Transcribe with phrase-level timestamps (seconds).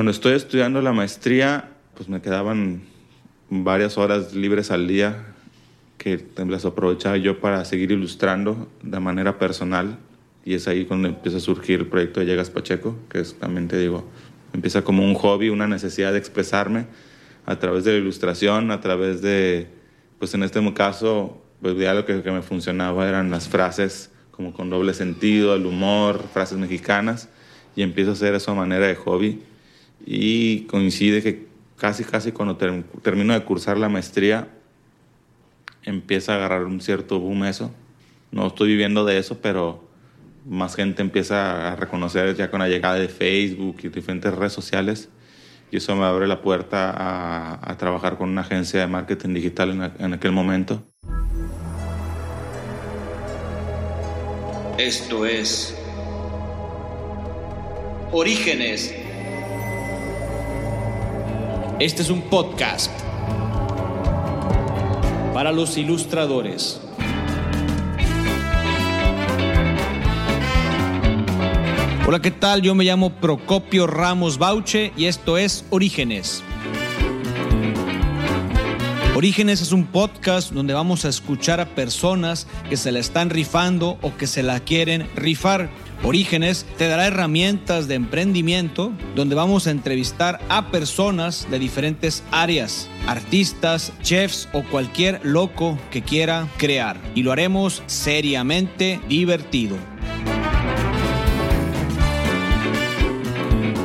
[0.00, 2.80] Cuando estoy estudiando la maestría, pues me quedaban
[3.50, 5.26] varias horas libres al día
[5.98, 9.98] que las aprovechaba yo para seguir ilustrando de manera personal
[10.42, 13.68] y es ahí cuando empieza a surgir el proyecto de Llegas Pacheco, que es, también
[13.68, 14.08] te digo,
[14.54, 16.86] empieza como un hobby, una necesidad de expresarme
[17.44, 19.68] a través de la ilustración, a través de,
[20.18, 24.54] pues en este caso, pues ya lo que, que me funcionaba eran las frases como
[24.54, 27.28] con doble sentido, el humor, frases mexicanas,
[27.76, 29.42] y empiezo a hacer eso a manera de hobby.
[30.04, 31.46] Y coincide que
[31.76, 34.48] casi, casi cuando termino de cursar la maestría,
[35.82, 37.72] empieza a agarrar un cierto boom eso.
[38.30, 39.88] No estoy viviendo de eso, pero
[40.46, 45.08] más gente empieza a reconocer ya con la llegada de Facebook y diferentes redes sociales.
[45.72, 46.92] Y eso me abre la puerta
[47.62, 50.82] a, trabajar con una agencia de marketing digital en, en aquel momento.
[54.78, 55.76] Esto es
[58.12, 58.99] Orígenes.
[61.80, 62.92] Este es un podcast
[65.32, 66.78] para los ilustradores.
[72.06, 72.60] Hola, ¿qué tal?
[72.60, 76.42] Yo me llamo Procopio Ramos Bauche y esto es Orígenes.
[79.16, 83.98] Orígenes es un podcast donde vamos a escuchar a personas que se la están rifando
[84.02, 85.70] o que se la quieren rifar.
[86.02, 92.88] Orígenes te dará herramientas de emprendimiento donde vamos a entrevistar a personas de diferentes áreas,
[93.06, 96.98] artistas, chefs o cualquier loco que quiera crear.
[97.14, 99.76] Y lo haremos seriamente divertido.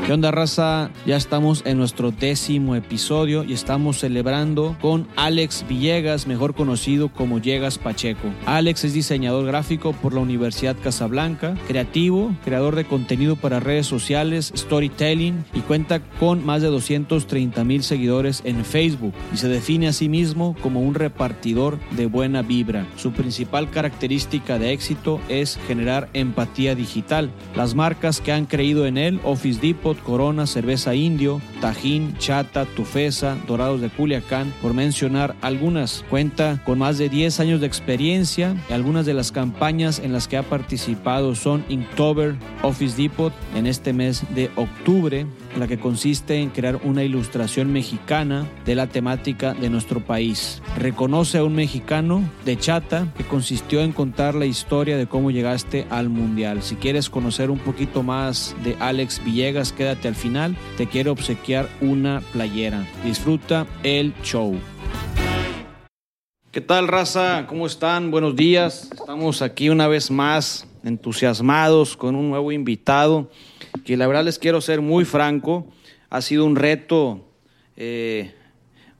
[0.05, 0.91] ¿Qué onda raza?
[1.07, 7.39] Ya estamos en nuestro décimo episodio y estamos celebrando con Alex Villegas, mejor conocido como
[7.39, 8.29] Llegas Pacheco.
[8.45, 14.53] Alex es diseñador gráfico por la Universidad Casablanca, creativo, creador de contenido para redes sociales,
[14.55, 19.93] storytelling y cuenta con más de 230 mil seguidores en Facebook y se define a
[19.93, 22.85] sí mismo como un repartidor de buena vibra.
[22.95, 27.31] Su principal característica de éxito es generar empatía digital.
[27.55, 33.37] Las marcas que han creído en él, Office Depot, Corona, Cerveza Indio, Tajín, Chata, Tufesa,
[33.47, 36.03] Dorados de Culiacán, por mencionar algunas.
[36.09, 40.27] Cuenta con más de 10 años de experiencia y algunas de las campañas en las
[40.27, 46.37] que ha participado son Inktober, Office Depot en este mes de octubre, la que consiste
[46.39, 50.61] en crear una ilustración mexicana de la temática de nuestro país.
[50.77, 55.87] Reconoce a un mexicano de Chata que consistió en contar la historia de cómo llegaste
[55.89, 56.61] al Mundial.
[56.61, 60.55] Si quieres conocer un poquito más de Alex Villegas, quédate al final.
[60.77, 62.85] Te quiero obsequiar una playera.
[63.03, 64.55] Disfruta el show.
[66.51, 67.47] ¿Qué tal, raza?
[67.47, 68.11] ¿Cómo están?
[68.11, 68.89] Buenos días.
[68.91, 73.29] Estamos aquí una vez más entusiasmados con un nuevo invitado
[73.83, 75.67] que la verdad les quiero ser muy franco,
[76.09, 77.25] ha sido un reto
[77.75, 78.33] eh,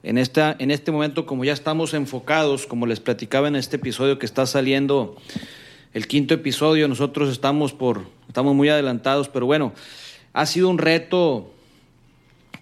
[0.02, 4.18] en, esta, en este momento, como ya estamos enfocados, como les platicaba en este episodio
[4.18, 5.16] que está saliendo,
[5.94, 9.72] el quinto episodio, nosotros estamos, por, estamos muy adelantados, pero bueno,
[10.34, 11.52] ha sido un reto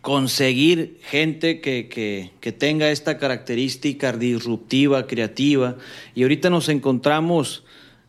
[0.03, 5.77] conseguir gente que, que, que, tenga esta característica disruptiva, creativa.
[6.15, 7.65] Y ahorita nos encontramos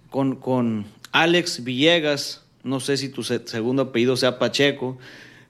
[0.09, 4.97] con, con Alex Villegas, no sé si tu segundo apellido sea Pacheco,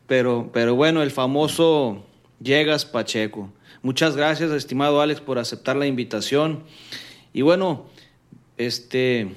[0.06, 2.06] pero, pero bueno, el famoso
[2.40, 3.50] Llegas Pacheco.
[3.81, 6.62] Muchas gracias, estimado Alex, por aceptar la invitación.
[7.34, 7.88] Y bueno,
[8.58, 9.31] este,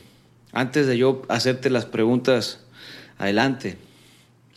[0.52, 2.62] antes de yo hacerte las preguntas,
[3.16, 3.78] adelante.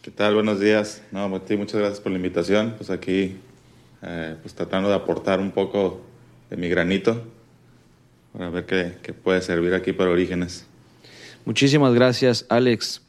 [0.01, 0.33] ¿Qué tal?
[0.33, 1.03] Buenos días.
[1.13, 2.73] No, Martín, muchas gracias por la invitación.
[2.75, 3.37] Pues aquí,
[4.01, 6.01] eh, pues tratando de aportar un poco
[6.49, 7.23] de mi granito
[8.33, 10.67] para ver qué, qué puede servir aquí para Orígenes.
[11.45, 13.01] Muchísimas gracias, Alex.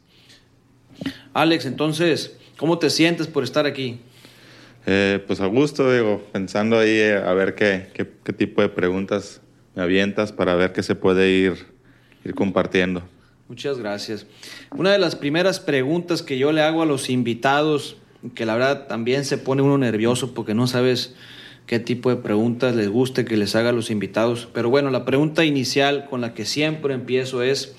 [1.33, 4.01] Alex, entonces, ¿cómo te sientes por estar aquí?
[4.87, 9.41] Eh, pues a gusto, digo, pensando ahí eh, a ver qué, qué, tipo de preguntas
[9.75, 11.67] me avientas para ver qué se puede ir,
[12.25, 13.03] ir compartiendo.
[13.49, 14.27] Muchas gracias.
[14.77, 17.97] Una de las primeras preguntas que yo le hago a los invitados,
[18.35, 21.15] que la verdad también se pone uno nervioso porque no sabes
[21.67, 25.05] qué tipo de preguntas les guste que les haga a los invitados, pero bueno, la
[25.05, 27.75] pregunta inicial con la que siempre empiezo es,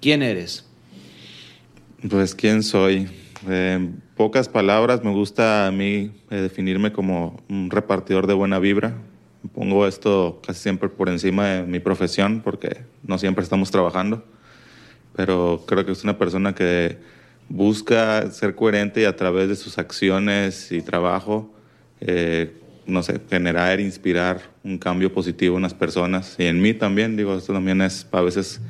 [0.00, 0.64] ¿quién eres?
[2.08, 3.08] Pues quién soy.
[3.48, 8.94] En pocas palabras, me gusta a mí eh, definirme como un repartidor de buena vibra.
[9.54, 14.24] Pongo esto casi siempre por encima de mi profesión porque no siempre estamos trabajando,
[15.14, 16.98] pero creo que es una persona que
[17.48, 21.54] busca ser coherente y a través de sus acciones y trabajo,
[22.00, 22.56] eh,
[22.86, 27.16] no sé, generar, inspirar un cambio positivo en las personas y en mí también.
[27.16, 28.60] Digo, esto también es a veces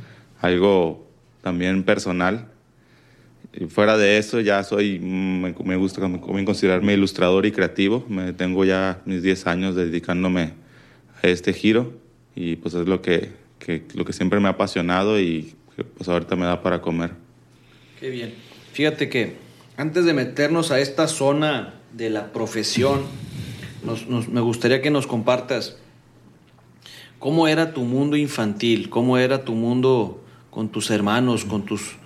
[0.41, 1.06] algo
[1.47, 2.49] también personal
[3.53, 8.05] Y fuera de eso, ya soy, me, me gusta también considerarme ilustrador y creativo.
[8.09, 10.55] Me tengo ya mis 10 años dedicándome
[11.23, 11.93] a este giro
[12.35, 15.55] y pues es lo que, que, lo que siempre me ha apasionado y
[15.97, 17.13] pues ahorita me da para comer.
[18.01, 18.35] Qué bien.
[18.73, 19.37] Fíjate que
[19.77, 23.03] antes de meternos a esta zona de la profesión,
[23.85, 25.79] nos, me gustaría que nos compartas
[27.21, 30.26] cómo era tu mundo infantil, cómo era tu mundo
[30.57, 31.97] con tus hermanos, con tus,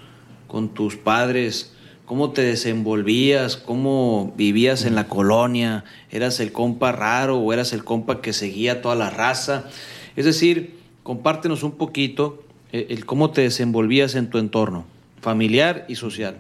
[0.49, 1.73] con tus padres,
[2.05, 7.85] cómo te desenvolvías, cómo vivías en la colonia, eras el compa raro o eras el
[7.85, 9.71] compa que seguía toda la raza.
[10.17, 10.75] Es decir,
[11.05, 12.43] compártenos un poquito
[12.73, 14.85] el, el cómo te desenvolvías en tu entorno
[15.21, 16.35] familiar y social.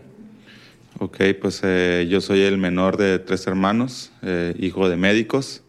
[0.99, 5.63] Ok, pues eh, yo soy el menor de tres hermanos, eh, hijo de médicos,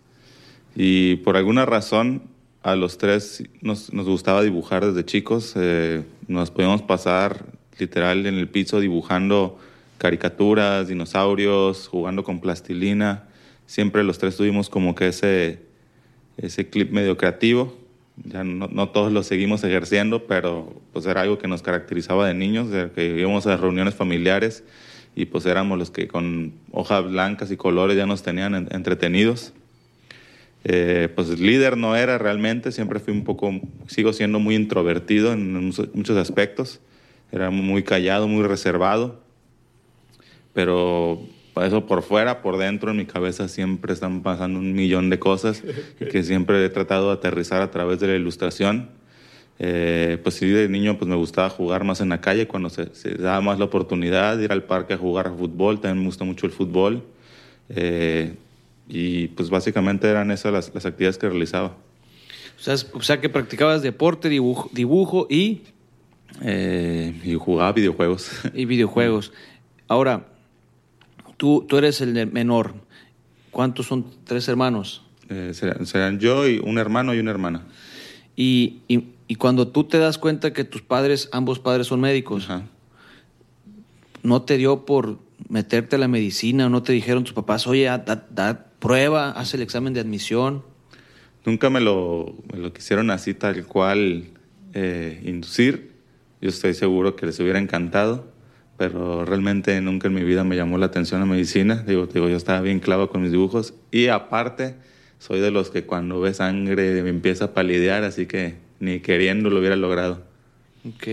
[0.75, 2.30] y por alguna razón
[2.63, 5.53] a los tres nos, gustaba dibujar desde chicos.
[5.55, 7.45] Eh, nos podíamos pasar
[7.79, 9.57] literal en el piso dibujando
[9.97, 13.23] caricaturas, dinosaurios, jugando con plastilina.
[13.65, 15.59] Siempre los tres tuvimos como que ese,
[16.69, 17.77] clip medio creativo.
[18.23, 22.69] Ya no, todos lo seguimos ejerciendo, pero pues era algo que nos caracterizaba de niños,
[22.69, 24.63] de que íbamos a reuniones familiares
[25.15, 29.53] y pues éramos los que con hojas blancas y colores ya nos tenían en, entretenidos.
[30.63, 33.51] Eh, pues líder no era realmente, siempre fui un poco,
[33.87, 35.53] sigo siendo muy introvertido en
[35.93, 36.79] muchos aspectos,
[37.31, 39.21] era muy callado, muy reservado,
[40.53, 41.21] pero
[41.63, 45.63] eso por fuera, por dentro, en mi cabeza siempre están pasando un millón de cosas
[45.99, 48.89] que siempre he tratado de aterrizar a través de la ilustración.
[49.63, 52.95] Eh, pues sí, de niño pues me gustaba jugar más en la calle cuando se,
[52.95, 56.05] se, daba más la oportunidad de ir al parque a jugar a fútbol, también me
[56.05, 57.03] gusta mucho el fútbol.
[57.69, 58.33] Eh,
[58.93, 61.77] y pues básicamente eran esas las, las actividades que realizaba.
[62.59, 65.61] O sea, o sea, que practicabas deporte, dibujo, dibujo y...
[66.41, 68.29] Eh, y jugaba videojuegos.
[68.53, 69.31] Y videojuegos.
[69.87, 70.27] Ahora,
[71.37, 72.73] tú, tú eres el menor.
[73.49, 75.03] ¿Cuántos son tres hermanos?
[75.29, 77.63] Eh, serán, serán, yo y un hermano y una hermana.
[78.35, 82.45] Y, y, y, cuando tú te das cuenta que tus padres, ambos padres son médicos,
[82.45, 82.63] Ajá.
[84.23, 87.85] ¿no te dio por meterte a la medicina o no te dijeron tus papás, oye,
[87.85, 90.63] da, da prueba, haz el examen de admisión?
[91.45, 94.25] Nunca me lo, me lo quisieron así tal cual
[94.73, 95.91] eh, inducir.
[96.41, 98.27] Yo estoy seguro que les hubiera encantado,
[98.77, 101.83] pero realmente nunca en mi vida me llamó la atención la medicina.
[101.87, 104.75] Digo, digo yo estaba bien clavo con mis dibujos y aparte
[105.19, 109.51] soy de los que cuando ve sangre me empieza a palidear, así que ni queriendo
[109.51, 110.23] lo hubiera logrado.
[110.87, 111.07] Ok.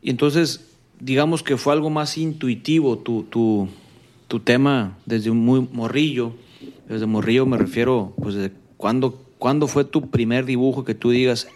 [0.00, 0.68] Y entonces,
[1.00, 3.68] digamos que fue algo más intuitivo tu, tu,
[4.32, 6.32] tu tema desde muy morrillo.
[6.88, 11.48] Desde morrillo me refiero, pues, desde cuándo, cuándo fue tu primer dibujo que tú digas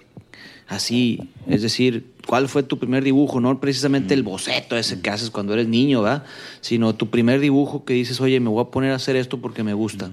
[0.68, 5.30] así, es decir, cuál fue tu primer dibujo, no precisamente el boceto ese que haces
[5.30, 6.24] cuando eres niño, ¿verdad?
[6.60, 9.62] Sino tu primer dibujo que dices, oye, me voy a poner a hacer esto porque
[9.62, 10.10] me gusta.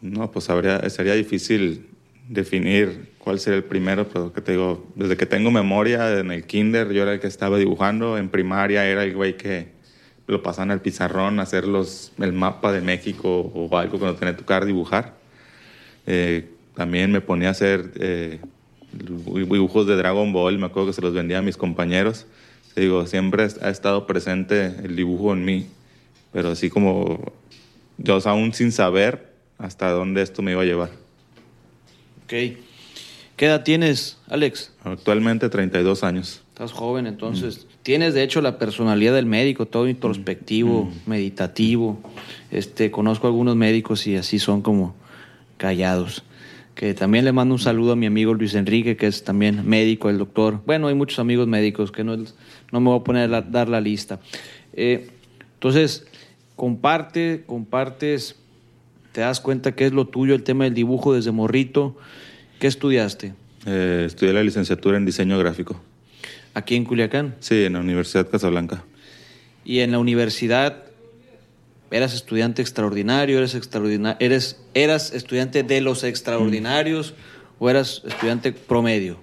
[0.00, 1.88] No, pues habría, sería difícil
[2.28, 6.44] definir cuál sería el primero, pero que te digo, desde que tengo memoria en el
[6.46, 9.73] kinder yo era el que estaba dibujando, en primaria era el güey que
[10.26, 14.34] lo pasaban al pizarrón a hacer los, el mapa de México o algo cuando tenía
[14.34, 15.14] que tocar dibujar.
[16.06, 18.40] Eh, también me ponía a hacer eh,
[18.92, 22.26] dibujos de Dragon Ball, me acuerdo que se los vendía a mis compañeros.
[22.74, 25.66] Te digo, siempre ha estado presente el dibujo en mí,
[26.32, 27.32] pero así como
[27.98, 30.90] yo aún sin saber hasta dónde esto me iba a llevar.
[32.24, 32.58] Ok.
[33.36, 34.72] ¿Qué edad tienes, Alex?
[34.82, 36.42] Actualmente 32 años.
[36.48, 37.66] Estás joven, entonces.
[37.84, 37.86] Mm.
[37.86, 41.10] Tienes, de hecho, la personalidad del médico, todo introspectivo, mm.
[41.10, 41.98] meditativo.
[42.50, 44.94] Este, conozco algunos médicos y así son como
[45.58, 46.24] callados.
[46.74, 50.10] Que también le mando un saludo a mi amigo Luis Enrique, que es también médico,
[50.10, 50.60] el doctor.
[50.66, 53.80] Bueno, hay muchos amigos médicos que no, no me voy a poner a dar la
[53.80, 54.18] lista.
[54.72, 55.08] Eh,
[55.54, 56.06] entonces,
[56.56, 58.36] comparte, compartes,
[59.12, 61.96] te das cuenta que es lo tuyo, el tema del dibujo desde morrito.
[62.58, 63.34] ¿Qué estudiaste?
[63.66, 65.80] Eh, estudié la licenciatura en diseño gráfico.
[66.54, 67.34] ¿Aquí en Culiacán?
[67.40, 68.84] Sí, en la Universidad Casablanca.
[69.64, 70.84] ¿Y en la universidad
[71.90, 73.38] eras estudiante extraordinario?
[73.38, 77.64] ¿Eres, extraordinario, eres, eras estudiante de los extraordinarios mm.
[77.64, 79.18] o eras estudiante promedio?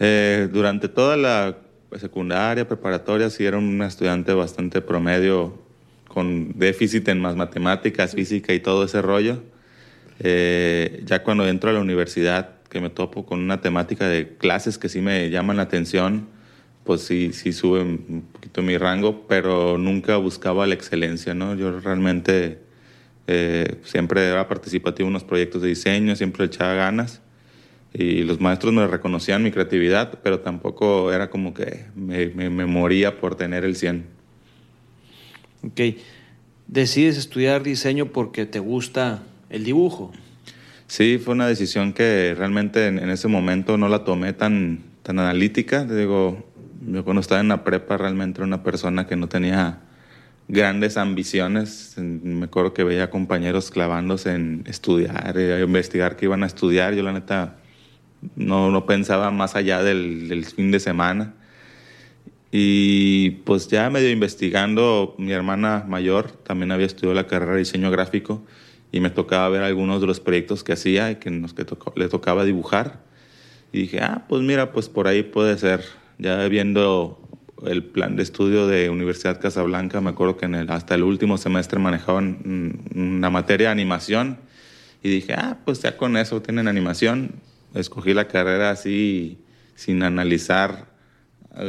[0.00, 1.56] Eh, durante toda la
[1.98, 5.58] secundaria, preparatoria, sí era un estudiante bastante promedio,
[6.08, 9.42] con déficit en más matemáticas, física y todo ese rollo.
[10.18, 14.78] Eh, ya cuando entro a la universidad, que me topo con una temática de clases
[14.78, 16.28] que sí me llaman la atención,
[16.84, 21.54] pues sí, sí sube un poquito mi rango, pero nunca buscaba la excelencia, ¿no?
[21.54, 22.58] Yo realmente
[23.26, 27.20] eh, siempre era participativo en unos proyectos de diseño, siempre echaba ganas
[27.92, 32.66] y los maestros me reconocían mi creatividad, pero tampoco era como que me, me, me
[32.66, 34.04] moría por tener el 100.
[35.64, 35.80] Ok.
[36.68, 40.12] Decides estudiar diseño porque te gusta el dibujo.
[40.86, 45.18] Sí, fue una decisión que realmente en, en ese momento no la tomé tan, tan
[45.18, 45.86] analítica.
[45.86, 46.44] Te digo,
[46.92, 49.80] yo cuando estaba en la prepa realmente era una persona que no tenía
[50.48, 51.94] grandes ambiciones.
[51.96, 56.94] Me acuerdo que veía compañeros clavándose en estudiar, eh, investigar qué iban a estudiar.
[56.94, 57.56] Yo la neta
[58.36, 61.34] no, no pensaba más allá del, del fin de semana.
[62.52, 67.90] Y pues ya medio investigando, mi hermana mayor también había estudiado la carrera de diseño
[67.92, 68.42] gráfico
[68.90, 71.92] y me tocaba ver algunos de los proyectos que hacía y que, nos, que tocó,
[71.94, 72.98] le tocaba dibujar.
[73.72, 75.84] Y dije, ah, pues mira, pues por ahí puede ser.
[76.20, 77.18] Ya viendo
[77.66, 81.38] el plan de estudio de Universidad Casablanca, me acuerdo que en el, hasta el último
[81.38, 84.38] semestre manejaban una materia de animación
[85.02, 87.36] y dije, ah, pues ya con eso tienen animación.
[87.74, 89.38] Escogí la carrera así
[89.74, 90.90] sin analizar
[91.54, 91.64] a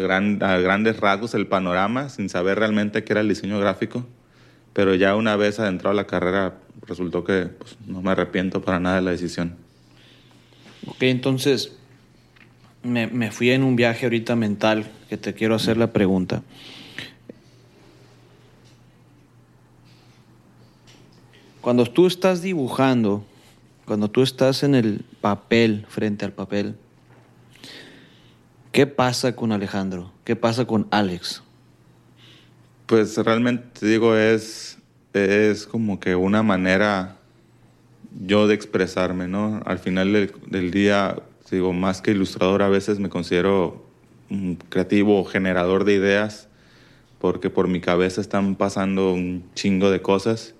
[0.58, 4.06] grandes rasgos el panorama, sin saber realmente qué era el diseño gráfico.
[4.74, 6.56] Pero ya una vez adentrado a la carrera,
[6.86, 9.56] resultó que pues, no me arrepiento para nada de la decisión.
[10.88, 11.78] Ok, entonces
[12.84, 16.44] me, me, fui en un viaje ahorita mental que te quiero hacer la pregunta.
[21.62, 23.24] Cuando tú estás dibujando,
[23.86, 26.76] cuando tú estás en el papel, frente al papel,
[28.72, 30.12] ¿qué pasa con Alejandro?
[30.24, 31.44] ¿Qué pasa con Alex?
[32.88, 34.80] Pues realmente digo, es,
[35.14, 37.18] es como que una manera
[38.26, 39.62] yo de expresarme, ¿no?
[39.66, 41.16] Al final del, del día,
[41.52, 43.86] digo, más que ilustrador, a veces me considero
[44.30, 46.48] un creativo generador de ideas,
[47.20, 50.56] porque por mi cabeza están pasando un chingo de cosas.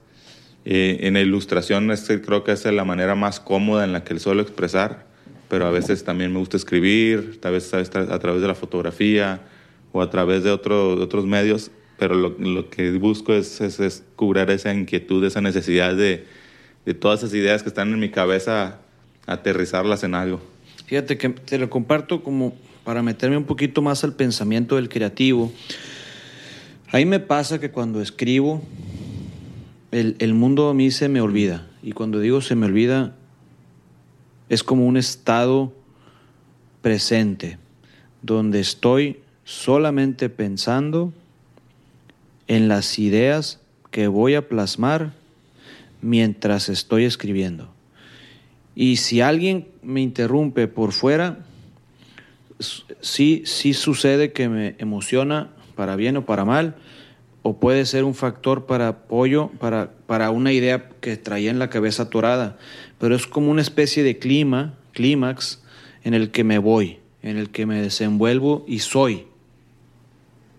[0.66, 4.20] Eh, en la ilustración este, creo que es la manera más cómoda en la que
[4.20, 5.08] suelo expresar,
[5.50, 7.84] pero a veces también me gusta escribir, tal vez a
[8.20, 9.42] través de la fotografía
[9.92, 13.80] o a través de, otro, de otros medios, pero lo, lo que busco es, es,
[13.80, 16.26] es, cubrir esa inquietud, esa necesidad de,
[16.86, 18.80] de todas esas ideas que están en mi cabeza,
[19.26, 20.42] aterrizarlas en algo.
[20.92, 25.50] Fíjate que te lo comparto como para meterme un poquito más al pensamiento del creativo.
[26.92, 28.62] A mí me pasa que cuando escribo,
[29.92, 31.66] el, el, mundo a mí se me olvida.
[31.82, 33.16] Y cuando digo se me olvida,
[34.50, 35.72] es como un estado
[36.82, 37.58] presente,
[38.22, 41.14] donde estoy solamente pensando
[42.50, 45.14] en las ideas que voy a plasmar
[46.02, 47.71] mientras estoy escribiendo.
[48.76, 51.40] Y si alguien me interrumpe por fuera,
[53.02, 56.76] sí, sí sucede que me emociona para bien o para mal,
[57.44, 61.70] o puede ser un factor para apoyo, para, para una idea que traía en la
[61.70, 62.58] cabeza atorada,
[63.00, 65.62] pero es como una especie de clima, clímax,
[66.04, 69.26] en el que me voy, en el que me desenvuelvo y soy.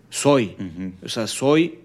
[0.09, 0.55] Soy.
[0.59, 0.91] Uh -huh.
[1.05, 1.79] O sea, soy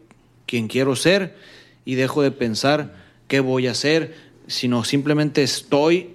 [0.46, 1.36] quien quiero ser
[1.84, 2.94] y dejo de pensar
[3.28, 4.14] qué voy a hacer,
[4.46, 6.10] sino simplemente estoy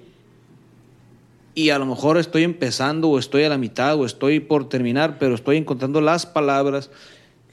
[1.55, 5.17] y a lo mejor estoy empezando o estoy a la mitad o estoy por terminar,
[5.19, 6.89] pero estoy encontrando las palabras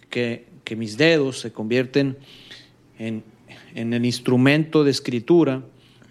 [0.09, 2.17] que, que mis dedos se convierten
[2.99, 3.23] en,
[3.75, 5.63] en, el instrumento de escritura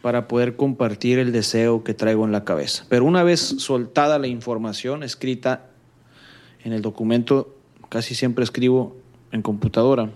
[0.01, 2.85] para poder compartir el deseo que traigo en la cabeza.
[2.89, 5.69] Pero una vez soltada la información escrita
[6.63, 7.55] en el documento,
[7.89, 8.95] casi siempre escribo
[9.31, 10.11] en computadora,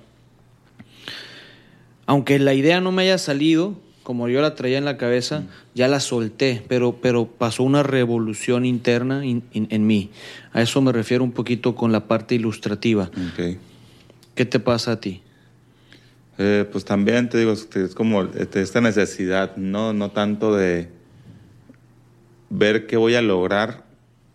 [2.06, 5.48] aunque la idea no me haya salido, como yo la traía en la cabeza, mm.
[5.76, 10.12] ya la solté, pero, pero pasó una revolución interna in, in, en mí.
[10.52, 13.10] A eso me refiero un poquito con la parte ilustrativa.
[13.34, 13.58] Okay.
[14.36, 15.22] ¿Qué te pasa a ti?
[16.38, 20.90] Eh, pues también te digo, es como esta necesidad, no, no tanto de
[22.50, 23.84] ver qué voy a lograr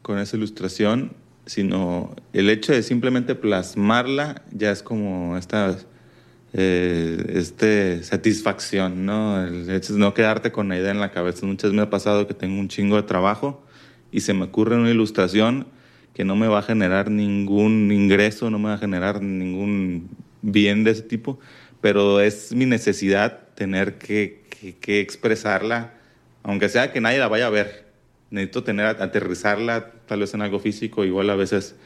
[0.02, 1.12] con esa ilustración,
[1.46, 5.76] sino el hecho de simplemente plasmarla ya es como esta
[6.52, 9.44] eh, este, satisfacción, ¿no?
[9.44, 11.46] El hecho de no quedarte con la idea en la cabeza.
[11.46, 13.62] Muchas veces me ha pasado que tengo un chingo de trabajo
[14.10, 15.66] y se me ocurre una ilustración
[16.14, 20.08] que no me va a generar ningún ingreso, no me va a generar ningún
[20.42, 21.38] bien de ese tipo,
[21.80, 25.94] pero es mi necesidad tener que, que, que expresarla,
[26.42, 27.86] aunque sea que nadie la vaya a ver.
[28.30, 31.76] Necesito tener, aterrizarla tal vez en algo físico, igual a veces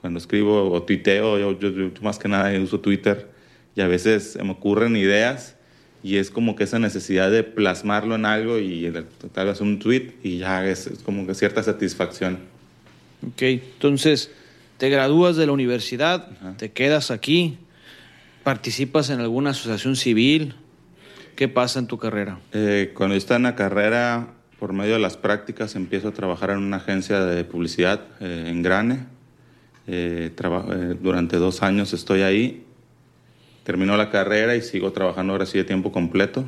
[0.00, 3.37] cuando escribo o tuiteo, yo, yo, yo más que nada uso Twitter,
[3.78, 5.54] y a veces me ocurren ideas
[6.02, 8.92] y es como que esa necesidad de plasmarlo en algo y
[9.32, 12.40] tal vez un tweet y ya es, es, como que cierta satisfacción.
[13.24, 14.32] Ok, entonces
[14.78, 16.56] te gradúas de la universidad, Ajá.
[16.56, 17.58] te quedas aquí,
[18.42, 20.56] participas en alguna asociación civil,
[21.36, 22.40] ¿qué pasa en tu carrera?
[22.52, 26.50] Eh, cuando yo estaba en la carrera, por medio de las prácticas, empiezo a trabajar
[26.50, 29.06] en una agencia de publicidad eh, en Grane.
[29.86, 30.32] Eh,
[31.00, 32.64] durante dos años estoy ahí
[33.68, 36.46] termino la carrera y sigo trabajando ahora sí de tiempo completo.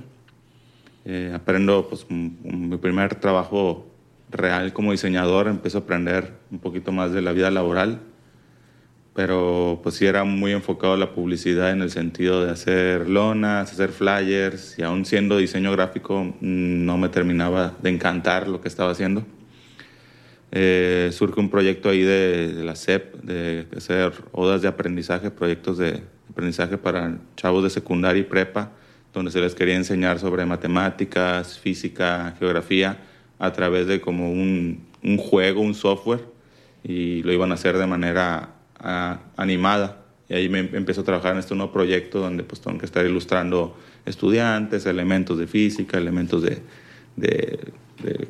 [1.05, 3.87] Eh, aprendo, pues, mi primer trabajo
[4.31, 8.01] real como diseñador, empiezo a aprender un poquito más de la vida laboral,
[9.15, 13.71] pero pues sí era muy enfocado a la publicidad en el sentido de hacer lonas,
[13.71, 18.93] hacer flyers, y aún siendo diseño gráfico no me terminaba de encantar lo que estaba
[18.93, 19.27] haciendo.
[20.53, 25.77] Eh, surge un proyecto ahí de, de, la SEP, de hacer odas de aprendizaje, proyectos
[25.77, 28.73] de aprendizaje para chavos de secundaria y prepa,
[29.13, 32.99] donde se les quería enseñar sobre matemáticas, física, geografía,
[33.39, 34.87] a través de como un,
[35.19, 36.25] juego, un software,
[36.85, 38.51] y lo iban a hacer de manera
[39.37, 40.05] animada.
[40.29, 43.05] Y ahí me empecé a trabajar en este nuevo proyecto donde pues tengo que estar
[43.05, 46.63] ilustrando estudiantes, elementos de física, elementos de,
[47.17, 47.73] de,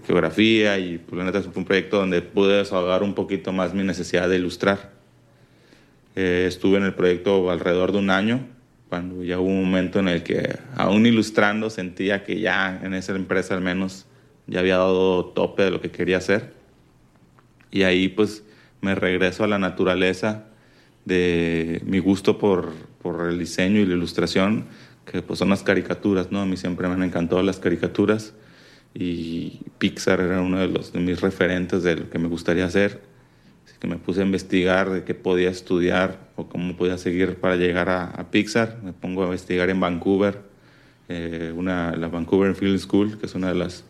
[0.05, 3.85] geografía y pues la neta fue un proyecto donde pude desahogar un poquito más mi
[3.85, 5.00] necesidad de ilustrar.
[6.17, 8.47] Eh, estuve en el proyecto alrededor de un año,
[8.89, 13.15] cuando ya hubo un momento en el que aún ilustrando sentía que ya en esa
[13.15, 14.07] empresa al menos
[14.47, 16.55] ya había dado tope de lo que quería hacer.
[17.71, 18.43] Y ahí pues
[18.81, 20.47] me regreso a la naturaleza
[21.05, 24.67] de mi gusto por, por el diseño y la ilustración,
[25.07, 26.41] que pues son las caricaturas, ¿no?
[26.41, 28.35] A mí siempre me han encantado las caricaturas
[28.93, 33.01] y Pixar era uno de, los, de mis referentes de lo que me gustaría hacer.
[33.81, 37.89] Que me puse a investigar de qué podía estudiar o cómo podía seguir para llegar
[37.89, 38.79] a, a Pixar.
[38.85, 40.39] Me pongo a investigar en Vancouver,
[41.09, 43.85] eh, una, la Vancouver Film School, que es una de las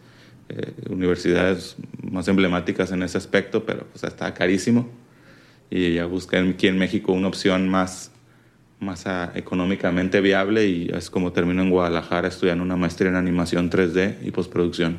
[0.48, 4.88] eh, universidades más emblemáticas en ese aspecto, pero pues está carísimo.
[5.70, 8.10] Y ya busqué aquí en México una opción más,
[8.80, 13.70] más uh, económicamente viable y es como termino en Guadalajara estudiando una maestría en animación
[13.70, 14.98] 3D y postproducción.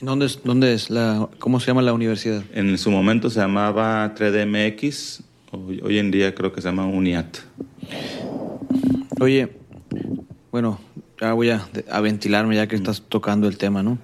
[0.00, 2.42] ¿Dónde es, dónde es la, cómo se llama la universidad?
[2.54, 7.38] En su momento se llamaba 3DMX, hoy, hoy en día creo que se llama UNIAT.
[9.20, 9.50] Oye,
[10.50, 10.80] bueno,
[11.20, 13.98] ya voy a, a ventilarme ya que estás tocando el tema, ¿no?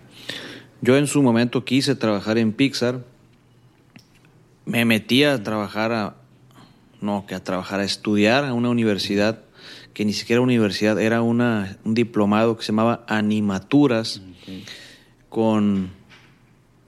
[0.83, 3.03] Yo en su momento quise trabajar en Pixar.
[4.67, 6.17] Me metí a trabajar a,
[7.01, 9.45] no, que a trabajar, a estudiar a una universidad,
[9.95, 14.63] que ni siquiera universidad, era una, un diplomado que se llamaba Animaturas, okay.
[15.37, 15.91] Con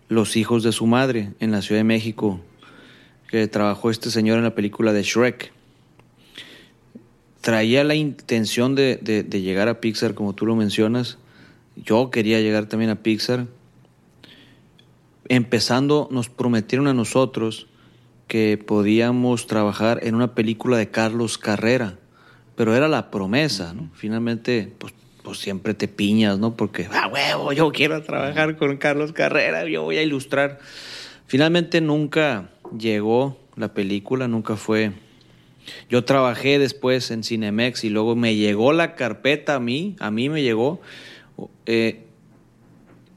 [0.09, 2.41] los hijos de su madre en la Ciudad de México,
[3.29, 5.53] que trabajó este señor en la película de Shrek.
[7.43, 11.19] Traía la intención de, llegar a Pixar, como tú lo mencionas.
[11.77, 13.49] Yo quería llegar también a Pixar
[15.29, 17.67] empezando nos prometieron a nosotros
[18.29, 21.99] que podíamos trabajar en una película de Carlos Carrera,
[22.57, 23.91] pero era la promesa, ¿no?
[23.93, 24.95] Finalmente, pues,
[25.29, 26.57] pues siempre te piñas, ¿no?
[26.57, 30.59] Porque, ah, huevo, yo quiero trabajar con Carlos Carrera, yo voy a ilustrar.
[31.27, 34.93] Finalmente nunca llegó la película, nunca fue.
[35.91, 40.31] Yo trabajé después en Cinemex y luego me llegó la carpeta a mí, a mí
[40.31, 40.81] me llegó.
[41.67, 42.07] Eh,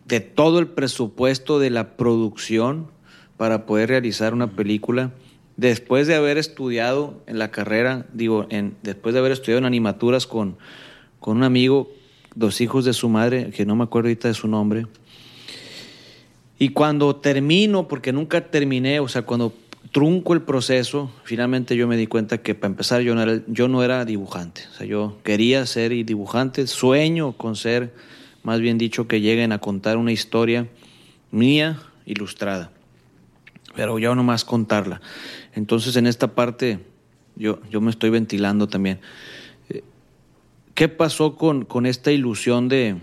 [0.06, 2.92] de todo el presupuesto de la producción
[3.38, 5.14] para poder realizar una película.
[5.56, 10.28] Después de haber estudiado en la carrera, digo, en, después de haber estudiado en animaturas
[10.28, 10.58] con,
[11.22, 11.90] con un amigo,
[12.36, 14.88] dos hijos de su madre, que no me acuerdo ahorita de su nombre.
[16.58, 19.54] Y cuando termino, porque nunca terminé, o sea, cuando
[19.92, 23.68] trunco el proceso, finalmente yo me di cuenta que para empezar yo no era, yo
[23.68, 24.62] no era dibujante.
[24.72, 27.94] O sea, yo quería ser dibujante, sueño con ser
[28.44, 30.68] más bien dicho que lleguen a contar una historia
[31.32, 32.72] mía ilustrada,
[33.76, 35.02] pero yo nomás contarla.
[35.54, 36.80] Entonces en esta parte
[37.36, 39.00] yo, yo me estoy ventilando también.
[40.74, 42.98] ¿Qué pasó con, con esta ilusión de,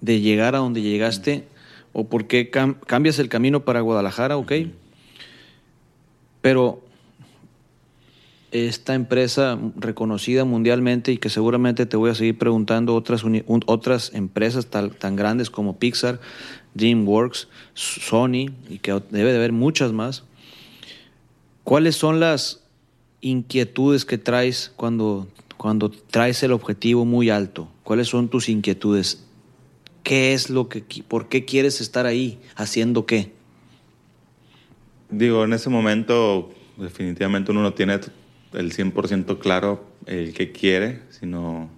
[0.00, 1.46] de llegar a donde llegaste?
[1.92, 4.36] ¿O por qué cam cambias el camino para Guadalajara?
[4.36, 4.52] Ok.
[6.40, 6.84] Pero
[8.54, 13.24] esta empresa reconocida mundialmente y que seguramente te voy a seguir preguntando otras,
[13.66, 16.20] otras empresas tal, tan grandes como Pixar,
[16.74, 20.22] DreamWorks, Sony y que debe de haber muchas más.
[21.64, 22.62] ¿Cuáles son las
[23.20, 25.26] inquietudes que traes cuando,
[25.64, 27.70] cuando traes el objetivo muy alto?
[27.84, 29.24] ¿Cuáles son tus inquietudes?
[30.02, 32.38] ¿Qué es lo que, por qué quieres estar ahí?
[32.54, 33.32] ¿Haciendo qué?
[35.08, 37.98] Digo, en ese momento definitivamente uno no tiene
[38.52, 41.70] el 100% claro el que quiere, sino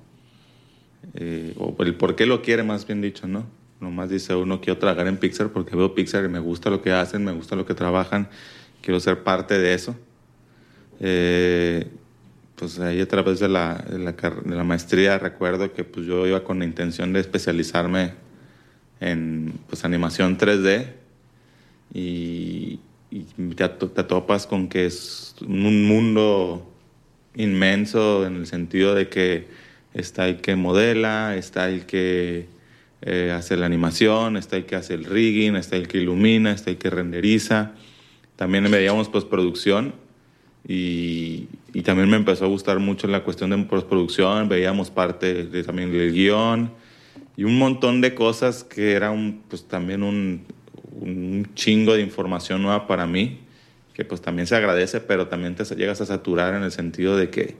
[1.15, 3.47] eh, o el por qué lo quiere, más bien dicho, ¿no?
[3.81, 6.91] Nomás dice uno, quiero trabajar en Pixar porque veo Pixar y me gusta lo que
[6.91, 8.31] hacen, me gusta lo que trabajan,
[8.83, 9.95] quiero ser parte de eso.
[10.99, 11.89] Eh,
[12.57, 16.27] pues ahí a través de la, de la, de la, maestría recuerdo que pues yo
[16.27, 18.15] iba con la intención de especializarme
[19.01, 20.87] en pues animación 3D
[21.93, 26.73] y, y ya te topas con que es un mundo
[27.35, 29.47] inmenso en el sentido de que
[29.93, 32.49] está el que modela, está el que
[33.03, 36.71] eh, hace la animación, está el que hace el rigging, está el que ilumina, está
[36.71, 37.73] el que renderiza.
[38.37, 40.06] También veíamos postproducción
[40.69, 45.63] y, y también me empezó a gustar mucho la cuestión de postproducción, veíamos parte de,
[45.63, 46.71] también del guion
[47.37, 50.45] y un montón de cosas que era un, pues también un,
[51.01, 53.41] un chingo de información nueva para mí,
[53.95, 57.31] que pues también se agradece, pero también te llegas a saturar en el sentido de
[57.31, 57.57] que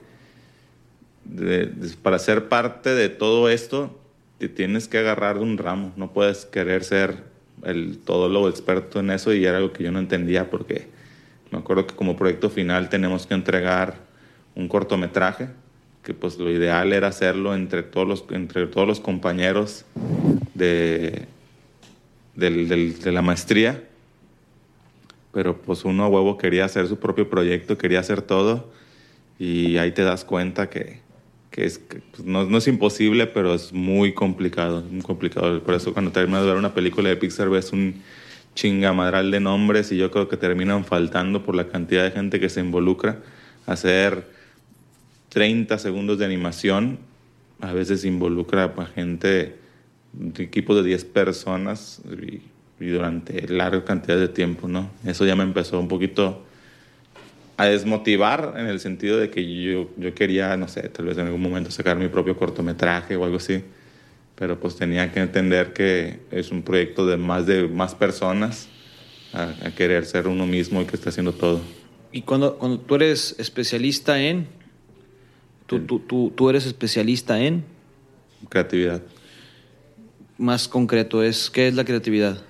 [2.01, 3.97] para ser parte de todo esto
[4.37, 7.23] te tienes que agarrar de un ramo, no puedes querer ser
[7.63, 10.96] el todólogo experto en eso y era algo que yo no entendía porque
[11.51, 13.95] me acuerdo que como proyecto final tenemos que entregar
[14.55, 15.49] un cortometraje
[16.03, 19.85] que pues lo ideal era hacerlo entre todos los, entre todos los compañeros
[20.53, 21.25] de,
[22.35, 23.83] de la maestría,
[25.33, 28.71] pero pues uno a huevo quería hacer su propio proyecto, quería hacer todo
[29.37, 31.01] y ahí te das cuenta que,
[31.51, 35.61] que es pues, no, no, es imposible, pero es muy complicado, muy complicado.
[35.61, 38.01] Por eso cuando terminas de ver una película de Pixar ves un
[38.55, 42.49] chingamadral de nombres y yo creo que terminan faltando por la cantidad de gente que
[42.49, 43.19] se involucra.
[43.65, 44.25] Hacer
[45.29, 46.99] 30 segundos de animación
[47.61, 49.55] a veces involucra a gente,
[50.13, 52.41] de equipo de 10 personas y,
[52.83, 54.89] y durante larga cantidad de tiempo, ¿no?
[55.05, 56.43] Eso ya me empezó un poquito
[57.57, 61.25] a desmotivar en el sentido de que yo, yo quería, no sé, tal vez en
[61.25, 63.63] algún momento sacar mi propio cortometraje o algo así,
[64.37, 68.67] pero pues tenía que entender que es un proyecto de más de más personas
[69.33, 71.59] a, querer ser uno mismo y que está haciendo todo.
[72.11, 74.47] Y cuando, cuando tú eres especialista en,
[75.65, 77.65] tú, tú, tú, tú eres especialista en...
[78.49, 79.01] Creatividad.
[80.37, 82.43] Más concreto es, ¿qué es la creatividad?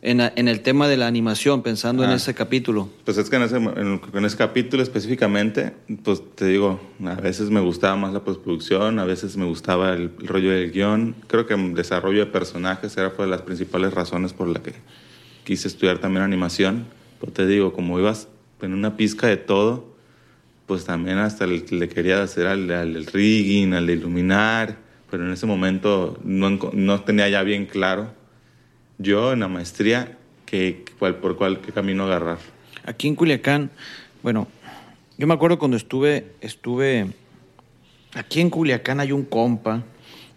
[0.00, 2.14] En, en, el tema de la animación, pensando en ah.
[2.14, 2.88] ese capítulo?
[3.04, 7.60] Pues es que en ese, en, ese capítulo específicamente, pues te digo, a veces me
[7.60, 11.16] gustaba más la postproducción, a veces me gustaba el, rollo del guion.
[11.26, 14.74] Creo que el desarrollo de personajes era fue de las principales razones por la que
[15.44, 16.86] quise estudiar también animación.
[17.18, 18.28] Pues te digo, como ibas
[18.62, 19.96] en una pizca de todo,
[20.66, 24.78] pues también hasta le quería hacer al, al rigging, al de iluminar,
[25.10, 28.17] pero en ese momento no, no tenía ya bien claro
[28.98, 32.38] yo en la maestría, que, cuál, por cuál qué camino agarrar.
[32.84, 33.70] Aquí en Culiacán,
[34.22, 34.48] bueno,
[35.16, 37.12] yo me acuerdo cuando estuve, estuve,
[38.14, 39.84] aquí en Culiacán hay un compa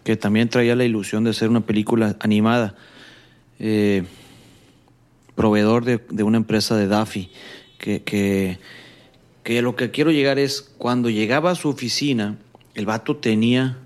[0.04, 2.74] que también traía la ilusión de hacer una película animada,
[3.58, 4.04] eh,
[5.34, 7.30] proveedor de, una empresa de Daffy,
[7.78, 8.58] que, que,
[9.44, 12.36] que lo que quiero llegar es, cuando llegaba a su oficina,
[12.74, 13.78] el vato tenía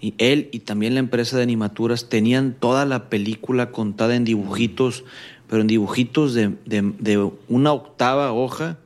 [0.00, 5.04] y él y también la empresa de animaturas tenían toda la película contada en dibujitos,
[5.48, 8.78] pero en dibujitos de, una octava hoja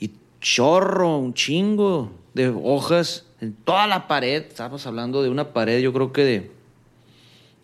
[0.00, 4.44] y chorro, un chingo de hojas en toda la pared.
[4.48, 6.50] Estamos hablando de una pared, yo creo que de,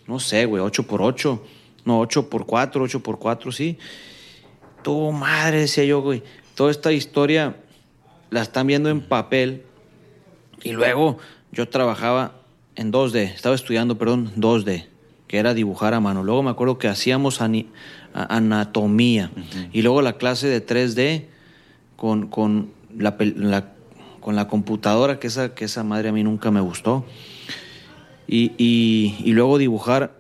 [0.07, 1.43] no sé, güey, 8 por 8
[1.85, 3.79] no, 8 por 4 8 por 4 sí.
[4.83, 6.23] Tu madre, decía yo, güey.
[6.55, 7.57] Toda esta historia
[8.31, 9.65] la están viendo en papel
[10.63, 11.19] y luego
[11.51, 12.42] yo trabajaba
[12.77, 14.87] en 2D, estaba estudiando, perdón, 2D,
[15.27, 16.23] que era dibujar a mano.
[16.25, 17.41] Luego me acuerdo que hacíamos
[18.13, 19.31] anatomía
[19.73, 21.27] y luego la clase de 3D
[21.97, 23.17] con, con la,
[24.21, 27.05] con la computadora, que esa, que esa madre a mí nunca me gustó.
[28.27, 30.19] Y, y, luego dibujar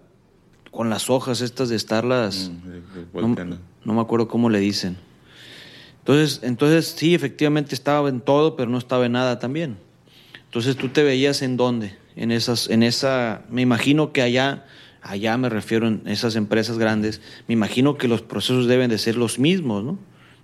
[0.70, 2.50] con las hojas estas de estarlas...
[3.14, 4.98] Mm, no, no, me acuerdo cómo le dicen.
[6.00, 9.78] Entonces, entonces sí, efectivamente estaba en todo, pero no estaba en nada también.
[10.44, 14.66] Entonces tú te veías en dónde en esas, en esa, me imagino que allá,
[15.02, 19.16] allá me refiero en esas empresas grandes, me imagino que los procesos deben de ser
[19.16, 19.98] los mismos, ¿no?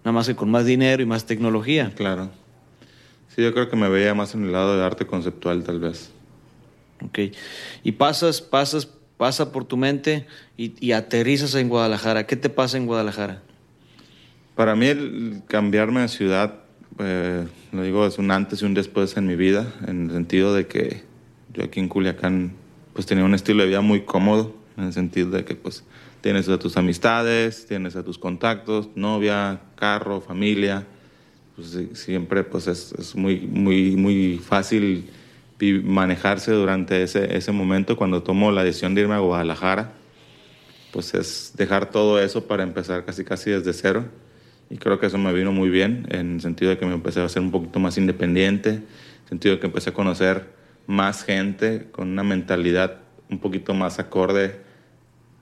[0.05, 1.93] Nada más que con más dinero y más tecnología.
[1.97, 2.31] Claro.
[3.35, 6.11] Sí, yo creo que me veía más en el lado de arte conceptual, tal vez.
[7.05, 7.19] Ok.
[7.85, 10.27] Y pasas, pasas, pasa por tu mente
[10.57, 12.27] y, y aterrizas en Guadalajara.
[12.27, 13.43] ¿Qué te pasa en Guadalajara?
[14.59, 16.55] Para mí el cambiarme de ciudad,
[16.99, 20.53] eh, lo digo, es un antes y un después en mi vida, en el sentido
[20.53, 21.08] de que
[21.59, 22.53] yo aquí en Culiacán
[22.93, 25.83] pues tenía un estilo de vida muy cómodo, en el sentido de que pues
[26.21, 30.87] tienes a tus amistades, tienes a tus contactos, novia, carro, familia,
[31.57, 35.11] pues siempre pues es, es muy, muy, muy fácil
[35.83, 39.93] manejarse durante ese, ese momento cuando tomo la decisión de irme a Guadalajara,
[40.93, 44.05] pues es dejar todo eso para empezar casi casi desde cero.
[44.71, 47.21] Y creo que eso me vino muy bien, en el sentido de que me empecé
[47.21, 48.85] a ser un poquito más independiente, en
[49.25, 50.58] el sentido de que empecé a conocer
[50.89, 52.97] más gente con una mentalidad
[53.29, 54.57] un poquito más acorde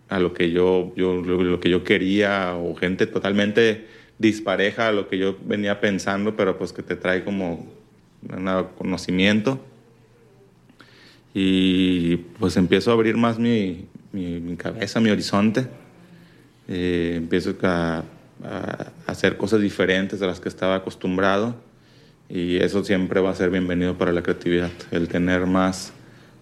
[0.08, 3.86] a lo que yo, yo, lo que yo quería o gente totalmente
[4.18, 7.64] dispareja a lo que yo venía pensando, pero pues que te trae como
[8.22, 9.60] ganaba conocimiento
[11.32, 15.68] y pues empiezo a abrir más mi, mi, cabeza, mi horizonte.
[16.66, 18.02] Eh, empiezo a,
[18.42, 21.54] a, hacer cosas diferentes a las que estaba acostumbrado
[22.28, 24.70] y eso siempre va a ser bienvenido para la creatividad.
[24.90, 25.92] El tener más,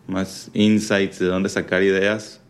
[0.06, 2.40] más insights de dónde sacar ideas,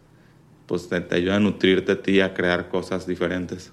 [0.67, 3.73] pues te, te ayuda a nutrirte a ti, a crear cosas diferentes.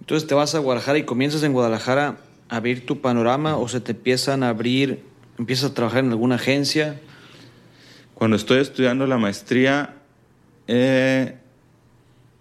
[0.00, 3.80] Entonces te vas a Guadalajara y comienzas en Guadalajara a abrir tu panorama o se
[3.80, 5.02] te empiezan a abrir,
[5.38, 7.00] empiezas a trabajar en alguna agencia
[8.22, 9.96] cuando estoy estudiando la maestría,
[10.68, 11.34] eh,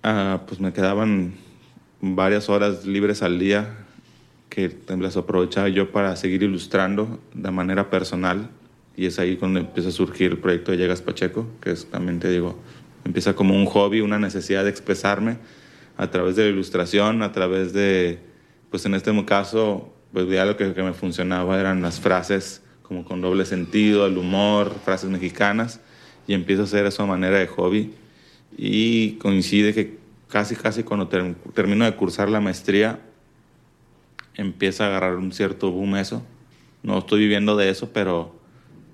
[0.04, 1.34] ah, pues me quedaban
[2.00, 3.81] varias horas libres al día
[4.52, 8.50] que las aprovechaba yo para seguir ilustrando de manera personal
[8.98, 12.20] y es ahí cuando empieza a surgir el proyecto de Llegas Pacheco, que es, también
[12.20, 12.60] te digo,
[13.06, 15.38] empieza como un hobby, una necesidad de expresarme
[15.96, 18.20] a través de la ilustración, a través de,
[18.70, 23.06] pues en este caso, pues ya lo que, que me funcionaba eran las frases como
[23.06, 25.80] con doble sentido, el humor, frases mexicanas,
[26.28, 27.94] y empiezo a hacer eso a manera de hobby.
[28.58, 33.00] Y coincide que casi, casi cuando termino de cursar la maestría,
[34.36, 36.24] empieza a agarrar un cierto boom eso.
[36.84, 38.36] No estoy viviendo de eso, pero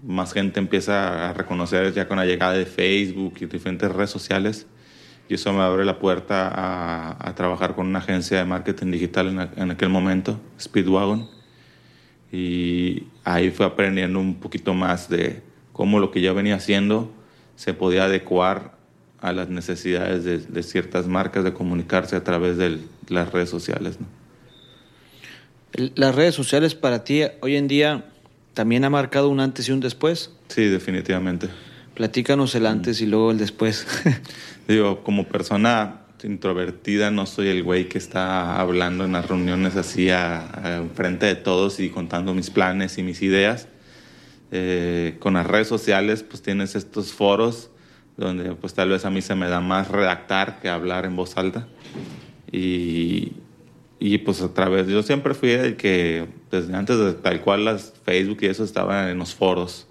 [0.03, 4.67] más gente empieza a reconocer ya con la llegada de Facebook y diferentes redes sociales.
[5.29, 9.71] Y eso me abre la puerta a, trabajar con una agencia de marketing digital en,
[9.71, 11.37] aquel momento, Speedwagon
[12.31, 17.11] y ahí fue aprendiendo un poquito más de cómo lo que yo venía haciendo
[17.55, 18.77] se podía adecuar
[19.19, 23.97] a las necesidades de, ciertas marcas de comunicarse a través de las redes sociales.
[25.77, 28.05] ¿Las redes sociales para ti hoy en día
[28.55, 30.31] también ha marcado un antes y un después?
[30.47, 31.49] Sí, definitivamente.
[31.93, 33.85] Platícanos el antes y luego el después.
[34.67, 40.09] Digo, como persona introvertida, no soy el güey que está hablando en las reuniones así
[40.09, 43.67] a, frente de todos y contando mis planes y mis ideas.
[44.51, 47.69] Eh, con las redes sociales, pues tienes estos foros
[48.15, 51.37] donde pues tal vez a mí se me da más redactar que hablar en voz
[51.37, 51.67] alta.
[52.51, 53.33] Y,
[53.99, 57.93] y pues a través, yo siempre fui el que desde antes de tal cual las
[58.03, 59.87] Facebook y eso estaban en los foros.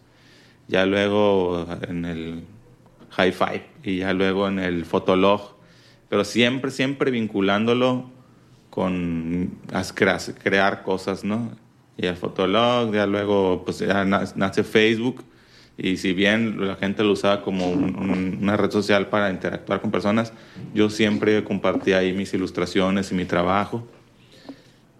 [0.69, 2.45] Ya luego en el
[3.11, 5.57] High Five y ya luego en el Fotolog
[6.09, 8.11] pero siempre, siempre vinculándolo
[8.71, 9.59] con
[10.43, 11.51] crear cosas, ¿no?
[11.97, 15.25] Y el Fotolog, ya luego, pues ya nace Facebook,
[15.79, 20.33] y si bien la gente lo usaba como una red social para interactuar con personas,
[20.75, 23.87] yo siempre compartía ahí mis ilustraciones y mi trabajo.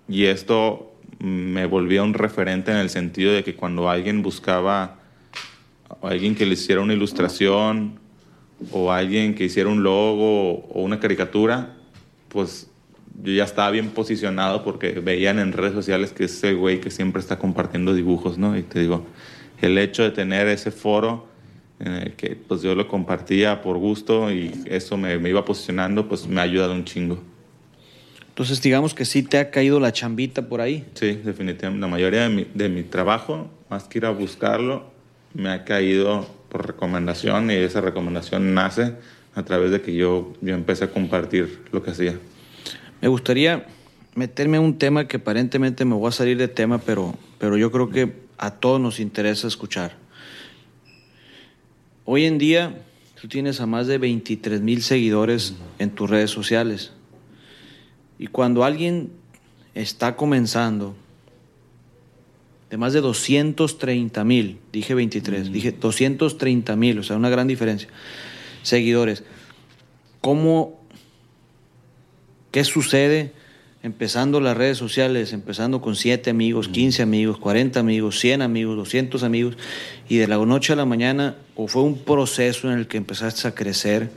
[0.09, 5.01] Y esto me volvía un referente en el sentido de que cuando alguien buscaba,
[5.89, 7.99] a alguien que le hiciera una ilustración,
[8.71, 11.77] o alguien que hiciera un logo o una caricatura,
[12.29, 12.71] pues
[13.23, 16.91] yo ya estaba bien posicionado porque veían en redes sociales que es el güey que
[16.91, 18.57] siempre está compartiendo dibujos, ¿no?
[18.57, 19.07] Y te digo,
[19.61, 21.27] el hecho de tener ese foro
[21.79, 26.09] en el que pues yo lo compartía por gusto y eso me, me iba posicionando,
[26.09, 27.23] pues me ha ayudado un chingo.
[28.37, 30.85] Entonces digamos que sí te ha caído la chambita por ahí.
[30.93, 31.81] Sí, definitivamente.
[31.81, 34.91] La mayoría de mi, de mi trabajo, más que ir a buscarlo,
[35.33, 38.93] me ha caído por recomendación y esa recomendación nace
[39.35, 42.19] a través de que yo, yo empecé a compartir lo que hacía.
[43.01, 43.65] Me gustaría
[44.15, 47.73] meterme en un tema que aparentemente me voy a salir de tema, pero, pero yo
[47.73, 49.97] creo que a todos nos interesa escuchar.
[52.05, 52.83] Hoy en día
[53.19, 56.93] tú tienes a más de 23 mil seguidores en tus redes sociales.
[58.19, 59.11] Y cuando alguien
[59.75, 60.95] está comenzando,
[62.71, 67.89] de más de 230 mil, dije 23, dije 230 mil, o sea, una gran diferencia,
[68.63, 69.23] seguidores.
[70.21, 70.81] ¿Cómo,
[72.51, 73.33] qué sucede
[73.87, 79.23] empezando las redes sociales, empezando con 7 amigos, 15 amigos, 40 amigos, 100 amigos, 200
[79.23, 79.57] amigos,
[80.09, 83.47] y de la noche a la mañana, o fue un proceso en el que empezaste
[83.47, 84.11] a crecer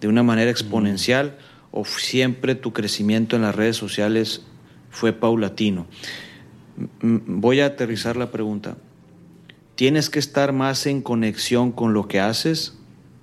[0.00, 1.36] de una manera exponencial,
[1.76, 4.42] o siempre tu crecimiento en las redes sociales
[4.90, 5.86] fue paulatino?
[7.00, 8.76] voy a aterrizar la pregunta.
[9.74, 12.74] Tienes que estar más en conexión con lo que haces,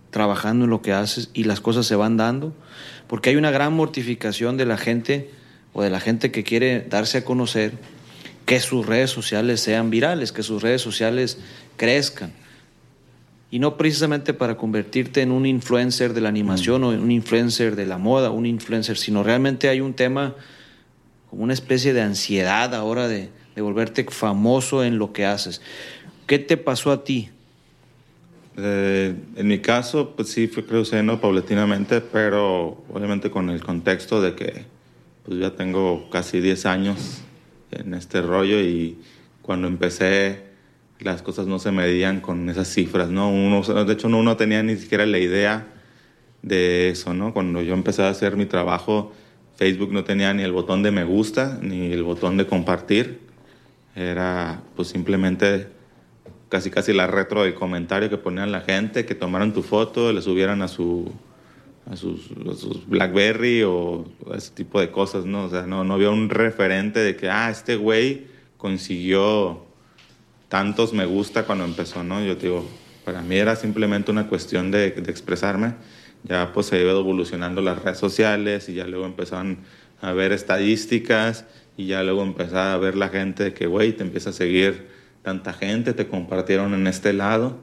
[0.10, 2.54] trabajando en lo que haces y las cosas se van dando,
[3.08, 5.30] porque hay una gran mortificación de la gente
[5.74, 7.74] o de la gente que quiere darse a conocer
[8.46, 11.38] que sus redes sociales sean virales, que sus redes sociales
[11.78, 12.34] crezcan.
[13.52, 17.76] Y no precisamente para convertirte en un influencer de la animación o en un influencer
[17.76, 20.36] de la moda, un influencer, sino realmente hay un tema
[21.30, 25.62] como una especie de ansiedad ahora de, de volverte famoso en lo que haces.
[26.28, 27.30] ¿Qué te pasó a ti?
[28.58, 34.36] Eh, en mi caso, pues sí fue creciendo paulatinamente, pero obviamente con el contexto de
[34.36, 34.66] que
[35.26, 37.22] pues ya tengo casi 10 años
[37.72, 38.98] en este rollo y
[39.42, 40.51] cuando empecé
[41.02, 43.30] las cosas no se medían con esas cifras, ¿no?
[43.30, 45.68] Uno, de hecho, uno no tenía ni siquiera la idea
[46.42, 47.34] de eso, ¿no?
[47.34, 49.12] Cuando yo empecé a hacer mi trabajo,
[49.56, 53.22] Facebook no tenía ni el botón de me gusta, ni el botón de compartir.
[53.96, 55.68] Era pues simplemente
[56.50, 60.22] casi casi la retro del comentario que ponían la gente, que tomaran tu foto, le
[60.22, 61.12] subieran a su
[61.90, 62.30] a sus,
[62.88, 65.46] BlackBerry o ese tipo de cosas, ¿no?
[65.46, 69.66] O sea, no, no había un referente de que, ah, este güey consiguió
[70.52, 72.22] tantos me gusta cuando empezó, ¿no?
[72.22, 72.68] Yo digo,
[73.06, 75.76] para mí era simplemente una cuestión de, expresarme.
[76.26, 79.60] Ya pues se iba evolucionando las redes sociales y ya luego empezaron
[80.02, 81.46] a ver estadísticas
[81.78, 84.90] y ya luego empezaba a ver la gente que, güey, te empieza a seguir
[85.22, 87.58] tanta gente, te compartieron en este lado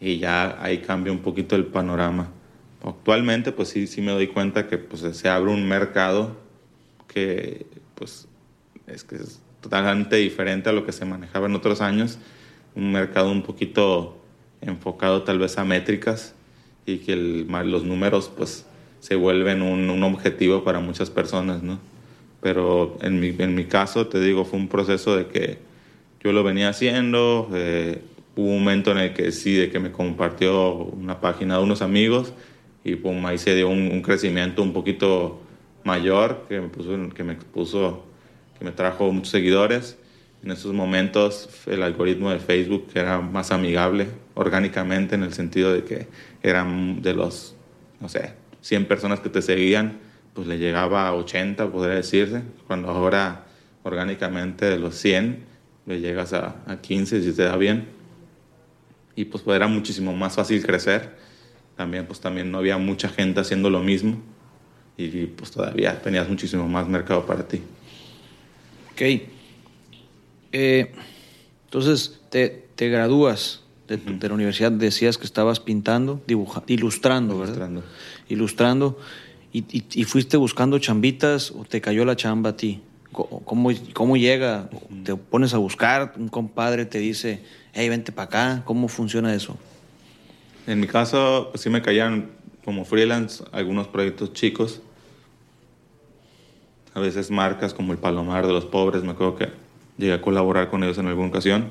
[0.00, 2.30] y ya ahí cambia un poquito el panorama.
[2.84, 6.36] Actualmente pues sí, sí me doy cuenta que pues se abre un mercado
[7.08, 8.28] que pues
[8.86, 12.18] es que es totalmente diferente a lo que se manejaba en otros años,
[12.74, 14.18] un mercado un poquito
[14.60, 16.34] enfocado tal vez a métricas
[16.86, 18.66] y que los números pues
[19.00, 21.78] se vuelven un, objetivo para muchas personas, ¿no?
[22.40, 25.58] Pero en mi, en mi caso, te digo, fue un proceso de que
[26.22, 28.00] yo lo venía haciendo, eh,
[28.36, 31.82] hubo un momento en el que sí, de que me compartió una página de unos
[31.82, 32.32] amigos
[32.84, 35.40] y pum, ahí se dio un, crecimiento un poquito
[35.84, 38.04] mayor que me puso, que me puso
[38.58, 39.98] que me trajo muchos seguidores.
[40.42, 45.84] En esos momentos el algoritmo de Facebook era más amigable orgánicamente en el sentido de
[45.84, 46.08] que
[46.42, 47.56] eran de los,
[48.00, 49.98] no sé, 100 personas que te seguían,
[50.34, 53.46] pues le llegaba a 80, podría decirse, cuando ahora
[53.82, 55.44] orgánicamente de los 100
[55.86, 57.88] le llegas a, a 15 si te da bien.
[59.16, 61.16] Y pues, pues era muchísimo más fácil crecer.
[61.76, 64.20] También pues también no había mucha gente haciendo lo mismo
[64.96, 67.62] y pues todavía tenías muchísimo más mercado para ti.
[68.98, 69.22] Ok.
[70.50, 70.90] Eh,
[71.66, 77.70] entonces, te, te gradúas de, la universidad, decías que estabas pintando, dibujando, ilustrando, ¿verdad?
[77.70, 77.84] Ilustrando.
[78.28, 78.98] Ilustrando.
[79.52, 82.80] Y, fuiste buscando chambitas o te cayó la chamba a ti?
[83.12, 84.68] ¿Cómo, cómo llega?
[85.04, 86.14] ¿Te pones a buscar?
[86.16, 87.40] ¿Un compadre te dice,
[87.74, 88.62] hey, vente para acá?
[88.64, 89.56] ¿Cómo funciona eso?
[90.66, 92.32] En mi caso, pues sí me caían
[92.64, 94.82] como freelance algunos proyectos chicos
[96.98, 99.48] a veces marcas como el Palomar de los Pobres, me acuerdo que
[99.96, 101.70] llegué a colaborar con ellos en alguna ocasión,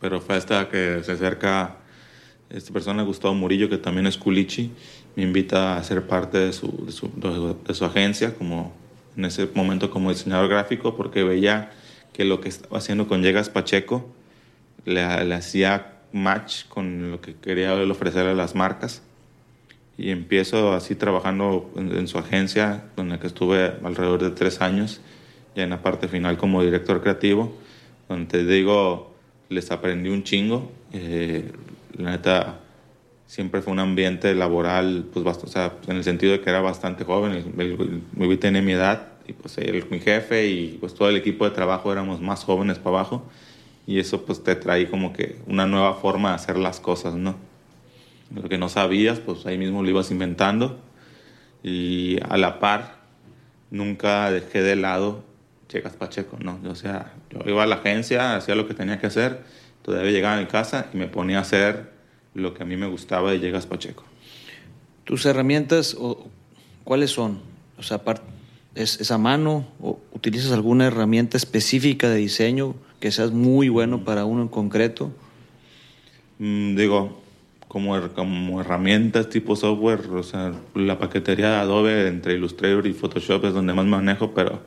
[0.00, 1.76] pero fue hasta que se acerca
[2.50, 4.72] esta persona, Gustavo Murillo, que también es culichi,
[5.16, 8.74] me invita a ser parte de su, de su, agencia, como
[9.16, 11.70] en ese momento como diseñador gráfico, porque veía
[12.12, 14.06] que lo que estaba haciendo con Llegas Pacheco
[14.84, 19.02] le, le hacía match con lo que quería ofrecer a las marcas
[19.98, 25.00] y empiezo así trabajando en, su agencia, donde que estuve alrededor de tres años,
[25.54, 27.52] ya en la parte final como director creativo,
[28.08, 29.14] donde te digo,
[29.48, 30.72] les aprendí un chingo.
[30.92, 31.52] Eh,
[31.98, 32.60] la neta,
[33.26, 37.04] siempre fue un ambiente laboral, pues, o sea, en el sentido de que era bastante
[37.04, 37.52] joven,
[38.14, 41.52] me tenía mi edad, y pues él, mi jefe y pues todo el equipo de
[41.52, 43.24] trabajo éramos más jóvenes para abajo,
[43.86, 47.36] y eso pues te trae como que una nueva forma de hacer las cosas, ¿no?
[48.34, 50.80] Lo que no sabías, pues ahí mismo lo ibas inventando.
[51.62, 52.96] Y a la par,
[53.70, 55.24] nunca dejé de lado
[55.72, 56.60] Llegas Pacheco, ¿no?
[56.68, 59.42] O sea, yo iba a la agencia, hacía lo que tenía que hacer,
[59.80, 61.90] todavía llegaba a mi casa y me ponía a hacer
[62.34, 64.04] lo que a mí me gustaba de Llegas Pacheco.
[65.04, 65.96] ¿Tus herramientas
[66.84, 67.40] cuáles son?
[67.78, 68.02] O sea,
[68.74, 74.04] ¿es, ¿es, a mano o utilizas alguna herramienta específica de diseño que seas muy bueno
[74.04, 75.10] para uno en concreto?
[76.38, 77.21] Mm, digo,
[77.72, 83.46] como, como herramientas tipo software, o sea, la paquetería de Adobe entre Illustrator y Photoshop
[83.46, 84.60] es donde más manejo, pero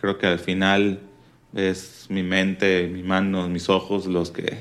[0.00, 0.98] creo que al final
[1.54, 4.58] es mi mente, mis manos, mis ojos los que,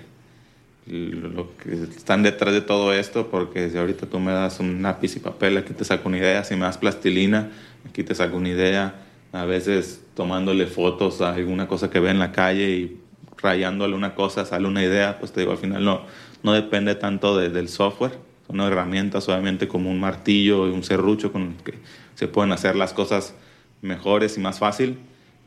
[0.86, 5.16] lo que están detrás de todo esto, porque si ahorita tú me das un lápiz
[5.16, 7.50] y papel, aquí te saco una idea, si me das plastilina,
[7.90, 8.94] aquí te saco una idea,
[9.32, 13.02] a veces tomándole fotos a alguna cosa que ve en la calle y
[13.38, 16.02] rayándole una cosa sale una idea, pues te digo, al final no,
[16.44, 18.18] no depende tanto del software,
[18.48, 21.76] son herramientas obviamente como un martillo y un serrucho con el que
[22.16, 23.34] se pueden hacer las cosas
[23.82, 24.98] mejores y más fácil,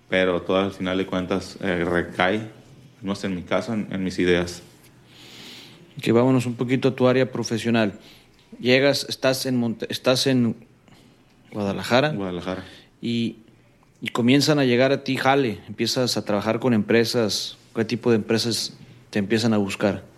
[0.09, 2.51] pero todo al final de cuentas eh, recae,
[3.03, 4.63] no sé en mi caso, en, mis ideas.
[6.01, 7.99] Que vámonos un poquito a tu área profesional.
[8.59, 10.57] Llegas, estás en, estás en
[11.53, 12.11] Guadalajara.
[12.11, 12.65] Guadalajara.
[13.01, 13.37] Y,
[14.01, 17.59] y comienzan a llegar a ti, jale, empiezas a trabajar con empresas.
[17.75, 18.77] ¿Qué tipo de empresas
[19.11, 20.14] te empiezan a buscar?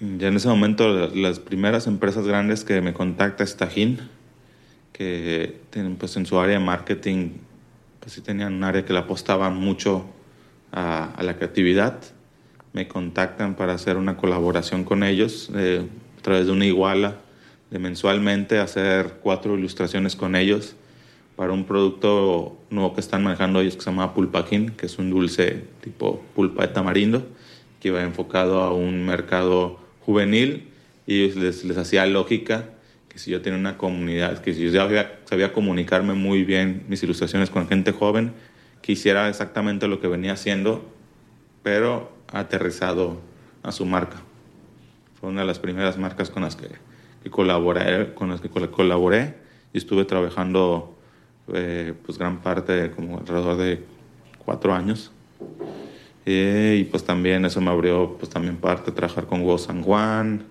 [0.00, 4.00] Ya en ese momento las primeras empresas grandes que me contacta es Tajín,
[4.94, 5.60] que
[5.98, 7.32] pues en su área de marketing,
[8.00, 10.06] pues sí tenían un área que le apostaba mucho
[10.72, 12.00] a, la creatividad.
[12.72, 15.86] Me contactan para hacer una colaboración con ellos eh,
[16.18, 17.16] a través de una iguala
[17.70, 20.76] de mensualmente hacer cuatro ilustraciones con ellos
[21.36, 25.10] para un producto nuevo que están manejando ellos que se llama Pulpaquín, que es un
[25.10, 27.26] dulce tipo pulpa de tamarindo,
[27.80, 30.68] que va enfocado a un mercado juvenil
[31.06, 32.70] y les, les hacía lógica
[33.08, 37.50] que si yo tenía una comunidad, que si yo sabía, comunicarme muy bien mis ilustraciones
[37.50, 38.32] con gente joven,
[38.82, 40.88] que hiciera exactamente lo que venía haciendo,
[41.62, 43.20] pero aterrizado
[43.62, 44.22] a su marca.
[45.20, 46.68] Fue una de las primeras marcas con las que,
[47.22, 49.34] que colaboré, con las que colaboré
[49.72, 50.96] y estuve trabajando
[51.52, 53.84] eh, pues gran parte, como alrededor de
[54.44, 55.10] cuatro años.
[56.32, 60.44] Eh, y pues también eso me abrió pues también parte trabajar con Go San Juan.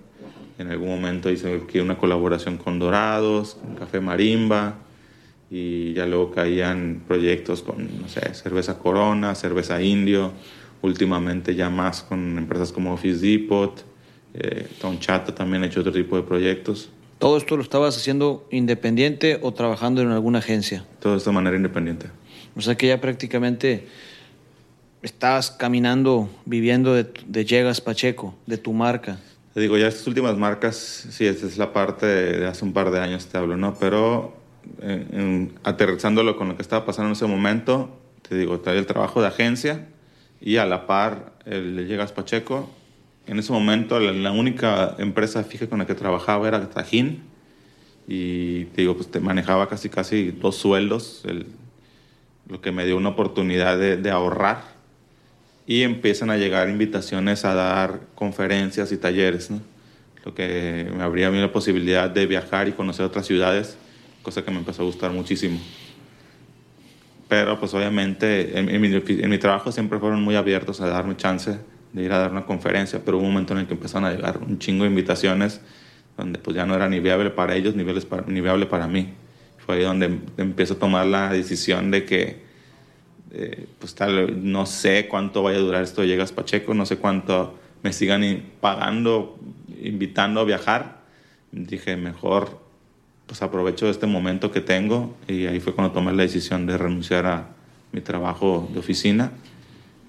[0.57, 4.75] En algún momento hice una colaboración con Dorados, con Café Marimba.
[5.49, 10.33] Y ya luego caían proyectos con, no sé, cerveza Corona, cerveza Indio.
[10.81, 13.81] Últimamente ya más con empresas como Office Depot.
[14.33, 16.89] Eh, Tom Chata también ha hecho otro tipo de proyectos.
[17.19, 20.85] ¿Todo esto lo estabas haciendo independiente o trabajando en alguna agencia?
[20.99, 22.07] Todo esto de manera independiente.
[22.55, 23.87] O sea que ya prácticamente
[25.01, 29.19] estabas caminando, viviendo de, Llegas Pacheco, de tu marca.
[29.53, 32.91] Te digo, ya estas últimas marcas, sí, esta es la parte de, hace un par
[32.91, 33.75] de años, te hablo, ¿no?
[33.79, 34.37] Pero
[34.81, 37.97] en, aterrizándolo con lo que estaba pasando en ese momento,
[38.27, 39.87] te digo, traía el trabajo de agencia
[40.41, 42.69] y a la par el Llegas Pacheco.
[43.25, 47.23] En ese momento la, única empresa fija con la que trabajaba era Tajín
[48.07, 51.45] y te digo, pues te manejaba casi casi dos sueldos, el,
[52.47, 54.78] lo que me dio una oportunidad de ahorrar
[55.69, 59.61] y empiezan a llegar invitaciones a dar conferencias y talleres, ¿no?
[60.25, 63.77] lo que me abría a mí la posibilidad de viajar y conocer otras ciudades,
[64.23, 65.59] cosa que me empezó a gustar muchísimo.
[67.27, 71.15] Pero pues obviamente en, en, mi, en mi, trabajo siempre fueron muy abiertos a darme
[71.15, 71.59] chance
[71.93, 74.11] de ir a dar una conferencia, pero hubo un momento en el que empezaron a
[74.11, 75.61] llegar un chingo de invitaciones
[76.17, 78.87] donde pues ya no era ni viable para ellos ni viable para, ni viable para
[78.87, 79.13] mí.
[79.63, 82.48] Fue ahí donde empiezo a tomar la decisión de que
[83.31, 87.57] eh, pues tal, no sé cuánto vaya a durar esto Llegas Pacheco, no sé cuánto
[87.83, 89.37] me sigan pagando,
[89.81, 90.99] invitando a viajar.
[91.51, 92.59] Dije, mejor
[93.25, 97.27] pues aprovecho este momento que tengo y ahí fue cuando tomé la decisión de renunciar
[97.27, 97.49] a
[97.91, 99.31] mi trabajo de oficina.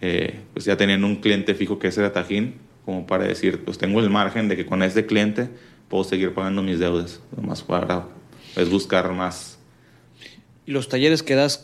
[0.00, 2.54] Eh, pues ya teniendo un cliente fijo que es el Tajín,
[2.86, 5.50] como para decir, pues tengo el margen de que con este cliente
[5.88, 7.20] puedo seguir pagando mis deudas.
[7.36, 8.06] Lo más para
[8.56, 9.58] es buscar más.
[10.64, 11.62] ¿Y los talleres que das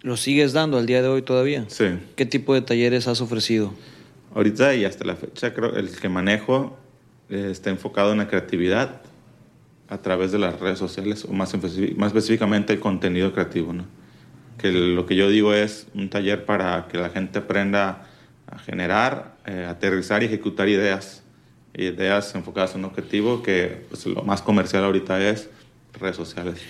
[0.00, 1.64] ¿Los sigues dando al día de hoy todavía?
[1.68, 1.98] Sí.
[2.14, 3.74] ¿Qué tipo de talleres has ofrecido?
[4.34, 6.78] Ahorita y hasta la fecha creo el que manejo
[7.30, 9.00] eh, está enfocado en la creatividad
[9.88, 11.52] a través de las redes sociales o más,
[11.96, 13.86] más específicamente el contenido creativo, ¿no?
[14.58, 18.06] Que lo que yo digo es un taller para que la gente aprenda
[18.46, 21.22] a generar, eh, aterrizar y ejecutar ideas.
[21.74, 25.48] Ideas enfocadas en un objetivo que pues, lo más comercial ahorita es
[25.98, 26.60] redes sociales.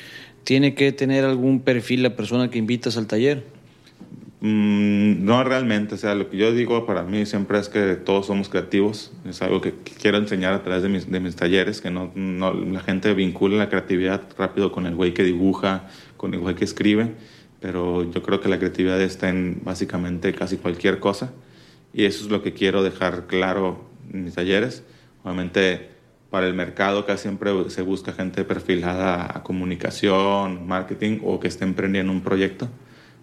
[0.49, 3.45] ¿Tiene que tener algún perfil la persona que invitas al taller?
[4.41, 8.29] Mm, no realmente, o sea, lo que yo digo para mí siempre es que todos
[8.29, 12.81] somos creativos, es algo que quiero enseñar a través de mis, talleres, que no, la
[12.81, 15.87] gente vincula la creatividad rápido con el güey que dibuja,
[16.17, 17.13] con el güey que escribe,
[17.61, 21.31] pero yo creo que la creatividad está en básicamente casi cualquier cosa
[21.93, 23.85] y eso es lo que quiero dejar claro
[24.15, 24.83] en mis talleres.
[25.25, 25.98] Obviamente
[26.31, 31.65] para el mercado casi siempre se busca gente perfilada a comunicación, marketing o que esté
[31.65, 32.69] emprendiendo un proyecto.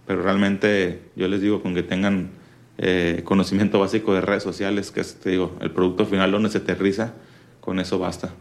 [0.07, 2.31] Pero realmente yo les digo con que tengan
[2.77, 6.59] eh, conocimiento básico de redes sociales, que es te digo, el producto final donde se
[6.59, 7.13] aterriza,
[7.61, 8.33] con eso basta.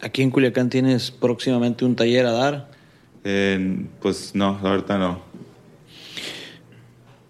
[0.00, 2.70] ¿Aquí en Culiacán tienes próximamente un taller a dar?
[3.24, 5.22] Eh, pues no, ahorita no.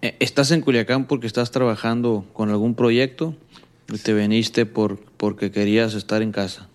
[0.01, 3.35] Eh, ¿Estás en Culiacán porque estás trabajando con algún proyecto?
[4.03, 6.70] ¿Te veniste por, porque querías estar en casa?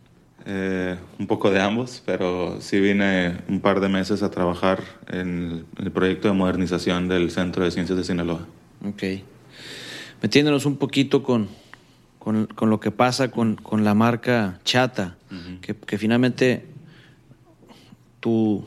[0.48, 5.66] Eh, un poco de ambos, pero sí vine un par de meses a trabajar en
[5.76, 8.46] el proyecto de modernización del Centro de Ciencias de Sinaloa.
[8.86, 9.02] Ok.
[10.22, 11.48] Metiéndonos un poquito con,
[12.20, 15.60] con, con lo que pasa con, con la marca Chata, uh -huh.
[15.60, 16.64] que, que, finalmente
[18.20, 18.64] tu,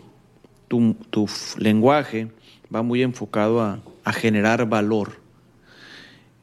[0.67, 2.27] tu, tu, lenguaje
[2.75, 5.21] va muy enfocado a, a generar valor.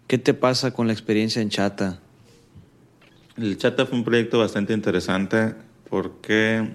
[0.07, 2.01] ¿Qué te pasa con la experiencia en Chata?
[3.39, 5.53] El Chata fue un proyecto bastante interesante
[5.91, 6.71] porque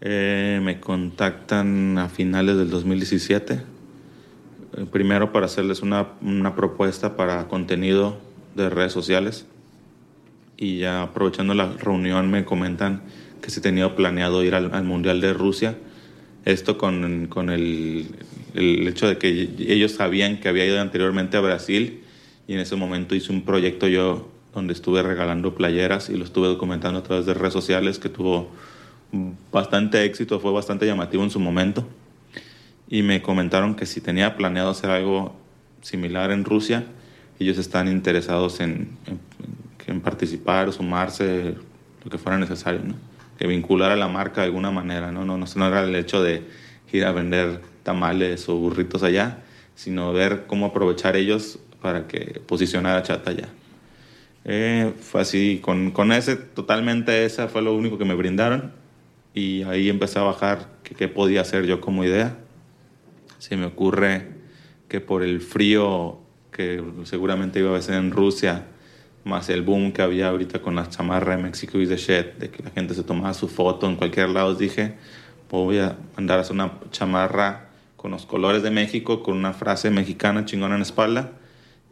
[0.00, 3.54] eh, me contactan a finales del 2017.
[3.54, 8.18] Eh, primero para hacerles una, una, propuesta para contenido
[8.56, 9.46] de redes sociales.
[10.56, 13.02] Y ya aprovechando la reunión me comentan
[13.40, 15.78] que se tenía planeado ir al, al Mundial de Rusia.
[16.44, 18.08] Esto con, con el,
[18.54, 22.02] el, hecho de que ellos sabían que había ido anteriormente a Brasil
[22.48, 26.48] Y en ese momento hice un proyecto yo donde estuve regalando playeras y lo estuve
[26.48, 28.50] documentando a través de redes sociales que tuvo
[29.52, 31.86] bastante éxito, fue bastante llamativo en su momento.
[32.88, 35.34] Y me comentaron que si tenía planeado hacer algo
[35.82, 36.84] similar en Rusia,
[37.38, 38.96] ellos están interesados en,
[39.86, 41.54] en, participar, sumarse,
[42.04, 42.94] lo que fuera necesario, ¿no?
[43.38, 45.24] que vincular a la marca de alguna manera, ¿no?
[45.24, 46.42] No, no, no era el hecho de
[46.92, 49.38] ir a vender tamales o burritos allá,
[49.74, 53.48] sino ver cómo aprovechar ellos para que posicionar a Chata allá.
[54.44, 58.72] Eh, fue así, con, con, ese, totalmente esa fue lo único que me brindaron
[59.32, 62.36] y ahí empecé a bajar qué podía hacer yo como idea.
[63.38, 64.28] Se me ocurre
[64.88, 66.18] que por el frío
[66.52, 68.66] que seguramente iba a ser en Rusia,
[69.24, 72.50] más el boom que había ahorita con las chamarras de México y de Shed, de
[72.50, 74.94] que la gente se tomaba su foto en cualquier lado, dije,
[75.50, 79.90] voy a mandar a hacer una chamarra con los colores de México, con una frase
[79.90, 81.32] mexicana chingona en la espalda,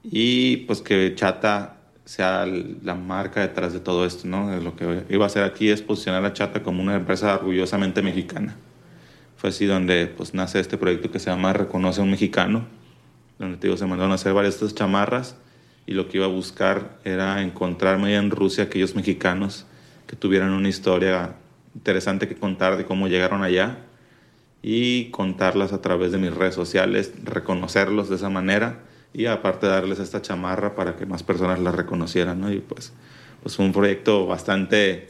[0.04, 4.54] y pues que Chata sea la marca detrás de todo esto, ¿no?
[4.60, 8.56] Lo que iba a hacer aquí es posicionar a Chata como una empresa orgullosamente mexicana.
[9.36, 12.64] Fue así donde pues nace este proyecto que se llama Reconoce a un Mexicano,
[13.38, 15.36] donde te se mandaron a hacer varias estas chamarras
[15.86, 19.66] y lo que iba a buscar era encontrarme en Rusia aquellos mexicanos
[20.06, 21.34] que tuvieran una historia
[21.74, 23.78] interesante que contar de cómo llegaron allá
[24.62, 28.80] y contarlas a través de mis redes sociales, reconocerlos de esa manera
[29.14, 32.52] y aparte darles esta chamarra para que más personas la reconocieran, ¿no?
[32.52, 32.92] Y pues,
[33.42, 35.08] pues fue un proyecto bastante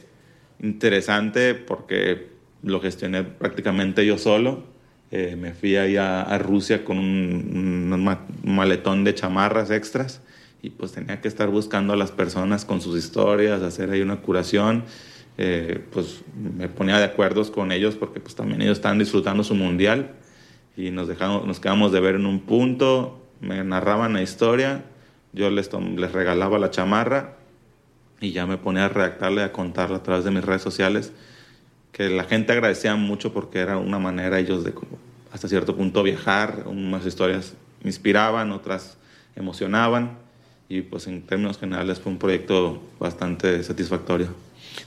[0.60, 2.32] interesante porque
[2.62, 4.64] lo gestioné prácticamente yo solo.
[5.10, 10.22] Eh, me fui ahí a, Rusia con un, maletón de chamarras extras
[10.62, 14.20] y pues tenía que estar buscando a las personas con sus historias, hacer ahí una
[14.20, 14.84] curación.
[15.38, 19.54] Eh, pues me ponía de acuerdo con ellos porque pues también ellos estaban disfrutando su
[19.54, 20.12] mundial
[20.76, 24.84] y nos, dejamos, nos quedamos de ver en un punto, me narraban la historia,
[25.32, 27.36] yo les, les regalaba la chamarra
[28.20, 31.12] y ya me ponía a redactarle, a contarla a través de mis redes sociales,
[31.90, 34.72] que la gente agradecía mucho porque era una manera ellos de
[35.32, 38.96] hasta cierto punto viajar, unas historias inspiraban, otras
[39.34, 40.18] emocionaban
[40.68, 44.28] y pues en términos generales fue un proyecto bastante satisfactorio.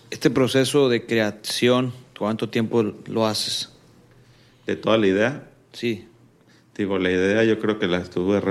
[0.09, 3.69] Este proceso de creación, ¿cuánto tiempo lo haces?
[4.65, 5.43] ¿De toda la idea?
[5.73, 6.07] Sí.
[6.75, 8.41] Digo, la idea yo creo que la estuve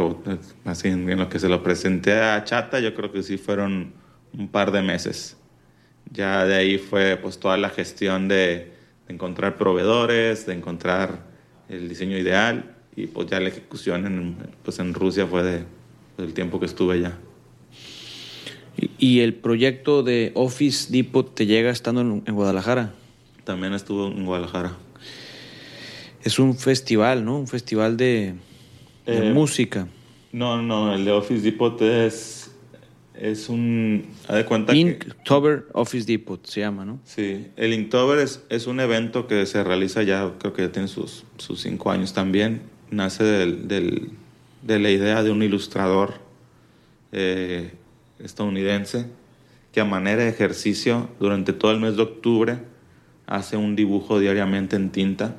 [0.64, 3.92] así en lo que se lo presenté a Chata, yo creo que sí fueron
[4.32, 5.36] un par de meses.
[6.10, 8.72] Ya de ahí fue pues toda la gestión de,
[9.08, 11.26] encontrar proveedores, de encontrar
[11.68, 15.64] el diseño ideal y pues ya la ejecución en, pues en Rusia fue de
[16.18, 17.18] el tiempo que estuve allá.
[18.98, 22.92] ¿Y el proyecto de Office Depot te llega estando en, Guadalajara?
[23.44, 24.76] También estuvo en Guadalajara.
[26.24, 27.38] Es un festival, ¿no?
[27.38, 28.34] Un festival de,
[29.06, 29.86] eh, música.
[30.32, 32.50] No, no, el de Office Depot es,
[33.14, 34.06] es un...
[34.28, 36.98] de cuenta Inktober Office Depot se llama, ¿no?
[37.04, 40.88] Sí, el Inktober es, es un evento que se realiza ya, creo que ya tiene
[40.88, 42.62] sus, sus cinco años también.
[42.90, 44.10] Nace del, del
[44.64, 46.14] de la idea de un ilustrador
[47.12, 47.72] eh,
[48.18, 49.06] estadounidense
[49.72, 52.58] que a manera de ejercicio durante todo el mes de octubre
[53.26, 55.36] hace un dibujo diariamente en tinta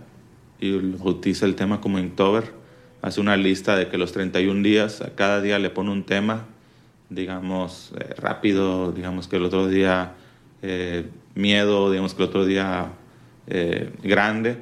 [0.60, 2.54] y utiliza el tema como Inktober.
[3.02, 6.46] Hace una lista de que los 31 días, a cada día le pone un tema,
[7.10, 10.14] digamos, eh, rápido, digamos que el otro día
[10.62, 12.94] eh, miedo, digamos que el otro día
[14.02, 14.58] grande.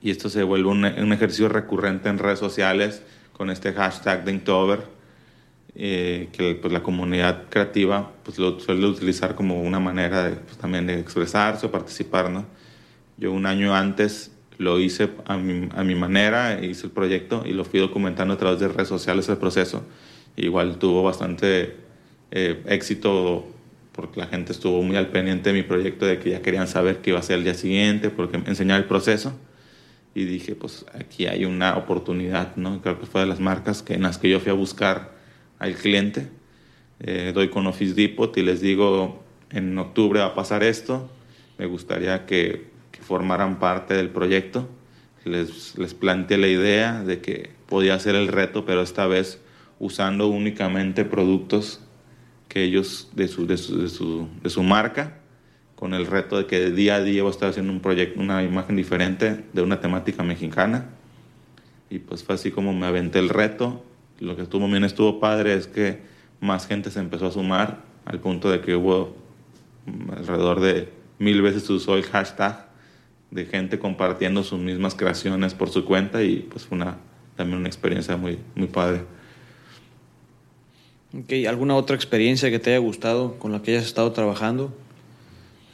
[0.00, 3.02] Y esto se vuelve un, un ejercicio recurrente en redes sociales
[3.38, 4.80] con este hashtag de Inktober,
[5.76, 10.58] eh, que pues, la comunidad creativa pues, lo suele utilizar como una manera de, pues,
[10.58, 12.30] también de expresarse o participar.
[12.30, 12.44] ¿no?
[13.16, 17.52] Yo un año antes lo hice a mi, a mi, manera, hice el proyecto y
[17.52, 19.84] lo fui documentando a través de redes sociales el proceso.
[20.36, 21.76] Igual tuvo bastante
[22.30, 23.46] eh, éxito
[23.92, 26.98] porque la gente estuvo muy al pendiente de mi proyecto, de que ya querían saber
[26.98, 29.32] qué iba a ser el día siguiente, porque enseñar el proceso
[30.14, 32.80] y dije, pues aquí hay una oportunidad, ¿no?
[32.82, 35.12] Creo que fue de las marcas que, en las que yo fui a buscar
[35.58, 36.28] al cliente.
[37.00, 41.10] Eh, doy con Office Depot y les digo, en octubre va a pasar esto,
[41.58, 42.66] me gustaría que,
[42.98, 44.68] que formaran parte del proyecto.
[45.24, 49.40] Les, les planteé la idea de que podía ser el reto, pero esta vez
[49.78, 51.80] usando únicamente productos
[52.48, 55.18] que ellos de su, de su, de su, de su marca
[55.76, 58.42] con el reto de que día a día voy a estar haciendo un proyecto, una
[58.42, 60.86] imagen diferente de una temática mexicana.
[61.88, 63.84] Y pues fue así como me aventé el reto.
[64.18, 66.02] Lo que estuvo bien, estuvo padre es que
[66.40, 69.14] más gente se empezó a sumar al punto de que hubo
[70.16, 72.67] alrededor de mil veces usó el hashtag
[73.30, 76.96] de gente compartiendo sus mismas creaciones por su cuenta y pues fue una,
[77.36, 79.02] también una experiencia muy, muy padre.
[81.24, 81.46] Okay.
[81.46, 84.74] ¿Alguna otra experiencia que te haya gustado con la que hayas estado trabajando?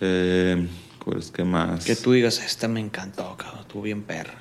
[0.00, 0.68] Eh,
[1.04, 1.84] pues, ¿qué más?
[1.84, 4.34] Que tú digas, esta me encantó, cabrón, estuvo bien perra.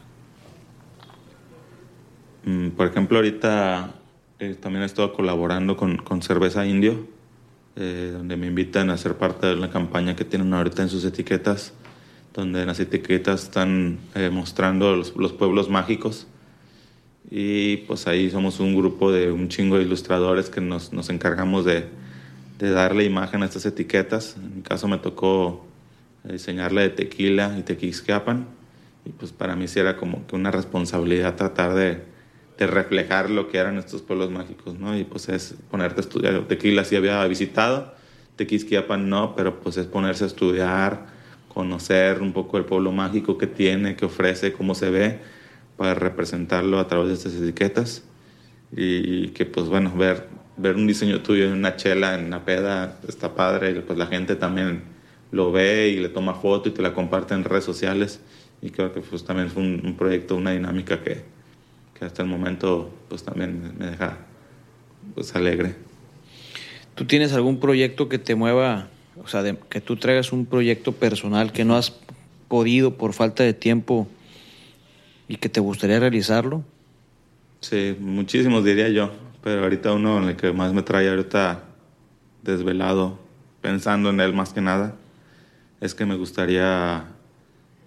[2.46, 3.96] Mm, por ejemplo, ahorita
[4.40, 7.08] eh, también he estado colaborando con, con Cerveza Indio,
[7.76, 11.06] eh, donde me invitan a ser parte de la campaña que tienen ahorita en sus
[11.06, 11.74] etiquetas,
[12.34, 16.28] donde en las etiquetas están eh, mostrando los, los, pueblos mágicos.
[17.30, 21.64] Y pues ahí somos un grupo de un chingo de ilustradores que nos, nos encargamos
[21.66, 21.86] de,
[22.60, 24.36] de, darle imagen a estas etiquetas.
[24.38, 25.66] En mi caso me tocó
[26.24, 28.48] diseñarle de tequila y tequisquiapan.
[29.06, 32.04] Y pues para mí sí era como una responsabilidad tratar de,
[32.58, 34.98] de reflejar lo que eran estos pueblos mágicos, ¿no?
[34.98, 36.48] Y pues es ponerte a estudiar.
[36.48, 37.94] Tequila sí había visitado,
[38.36, 41.13] Tequisquiapan no, pero pues es ponerse a estudiar,
[41.54, 45.20] conocer un poco el pueblo mágico que tiene, que ofrece, cómo se ve,
[45.78, 48.04] para representarlo a través de estas etiquetas.
[48.76, 50.28] Y que pues bueno, ver,
[50.58, 54.08] ver un diseño tuyo en una chela, en una peda, está padre, y pues la
[54.08, 54.84] gente también
[55.32, 58.20] lo ve y le toma foto y te la comparte en redes sociales.
[58.62, 61.24] Y creo que pues también fue un, un proyecto, una dinámica que,
[61.98, 64.18] que hasta el momento pues también me deja
[65.14, 65.76] pues alegre.
[66.96, 68.90] ¿Tú tienes algún proyecto que te mueva,
[69.22, 71.94] o sea, de, que tú traigas un proyecto personal que no has
[72.48, 74.08] podido por falta de tiempo
[75.28, 76.64] y que te gustaría realizarlo?
[77.62, 79.12] Sí, muchísimos diría yo,
[79.44, 81.64] pero ahorita uno en el que más me trae ahorita
[82.42, 83.20] desvelado,
[83.62, 84.96] pensando en él más que nada,
[85.80, 87.06] es que me gustaría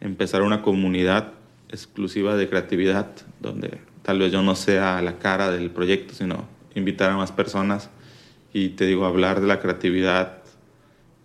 [0.00, 1.32] empezar una comunidad
[1.68, 3.10] exclusiva de creatividad,
[3.40, 7.90] donde tal vez yo no sea la cara del proyecto, sino invitar a más personas
[8.52, 10.42] y te digo, hablar de la creatividad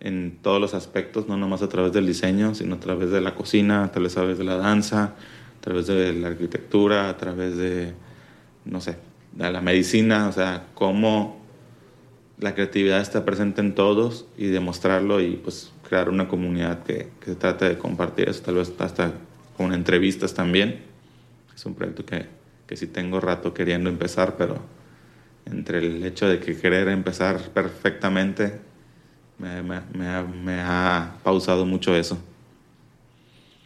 [0.02, 3.36] en todos los aspectos, no nomás a través del diseño, sino a través de la
[3.36, 7.92] cocina, a través de la danza, a través de la arquitectura, a través de,
[8.64, 8.96] no sé,
[9.32, 11.40] de la medicina, o sea, cómo
[12.38, 17.26] la creatividad está presente en todos y demostrarlo y pues crear una comunidad que, que
[17.26, 19.12] se trate de compartir eso, tal vez hasta
[19.56, 20.80] con entrevistas también.
[21.54, 22.26] Es un proyecto que,
[22.66, 24.56] que sí tengo rato queriendo empezar, pero
[25.46, 28.71] entre el hecho de que querer empezar perfectamente
[29.42, 32.16] me, me, me, ha, me, ha, pausado mucho eso.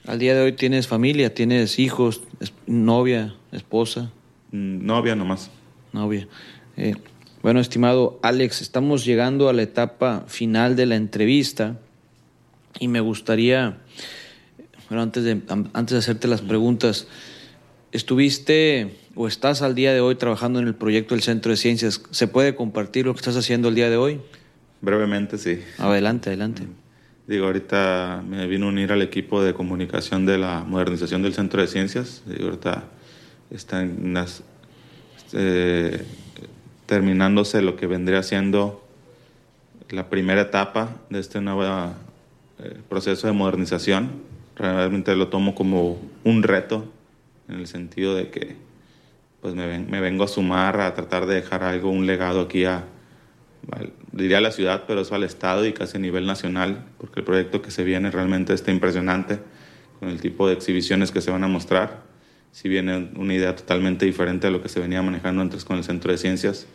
[0.06, 2.22] Al día de hoy tienes familia, tienes hijos,
[2.66, 4.10] novia, esposa.
[4.50, 5.50] Novia nomás.
[5.92, 6.28] Novia.
[6.76, 6.94] Eh,
[7.42, 11.78] bueno, estimado Alex, estamos llegando a la etapa final de la entrevista
[12.78, 13.78] y me gustaría,
[14.88, 17.06] bueno, antes de, antes de hacerte las preguntas,
[17.92, 22.00] estuviste o estás al día de hoy trabajando en el proyecto del Centro de Ciencias.
[22.10, 24.20] ¿Se puede compartir lo que estás haciendo el día de hoy?
[24.86, 25.64] Brevemente, sí.
[25.78, 26.62] Adelante, adelante.
[27.26, 31.60] Digo, ahorita me vino a unir al equipo de comunicación de la modernización del Centro
[31.60, 32.22] de Ciencias.
[32.24, 32.84] Digo, ahorita
[33.50, 34.14] están
[35.32, 36.04] eh,
[36.86, 38.86] terminándose lo que vendría siendo
[39.90, 41.64] la primera etapa de este nuevo
[42.60, 44.22] eh, proceso de modernización.
[44.54, 46.86] Realmente lo tomo como un reto
[47.48, 48.54] en el sentido de que
[49.40, 52.66] pues me, ven, me, vengo a sumar a tratar de dejar algo, un legado aquí
[52.66, 52.84] a,
[54.16, 57.24] diría a la ciudad, pero eso al Estado y casi a nivel nacional, porque el
[57.24, 59.38] proyecto que se viene realmente está impresionante
[60.00, 62.02] con el tipo de exhibiciones que se van a mostrar.
[62.52, 65.84] Si viene una idea totalmente diferente a lo que se venía manejando antes con el
[65.84, 66.66] Centro de Ciencias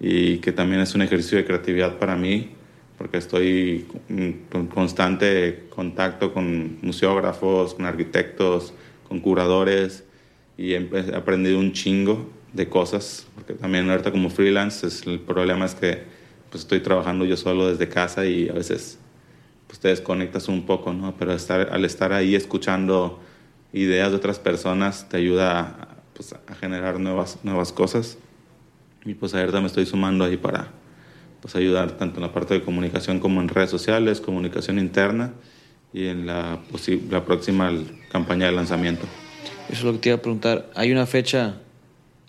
[0.00, 2.50] y que también es un ejercicio de creatividad para mí,
[2.96, 8.72] porque estoy en constante contacto con museógrafos, con arquitectos,
[9.08, 10.04] con curadores
[10.56, 15.66] y he aprendido un chingo de cosas, porque también ahorita como freelance es, el problema
[15.66, 16.15] es que
[16.56, 18.98] pues estoy trabajando yo solo desde casa y a veces
[19.66, 21.14] pues te desconectas un poco, ¿no?
[21.18, 23.20] Pero estar, al estar ahí escuchando
[23.74, 28.16] ideas de otras personas te ayuda a, pues, a generar nuevas, nuevas cosas.
[29.04, 30.68] Y pues ahorita me estoy sumando ahí para
[31.42, 35.34] pues, ayudar tanto en la parte de comunicación como en redes sociales, comunicación interna
[35.92, 36.60] y en la,
[37.10, 37.70] la próxima
[38.10, 39.04] campaña de lanzamiento.
[39.68, 40.70] Eso es lo que te iba a preguntar.
[40.74, 41.56] ¿Hay una fecha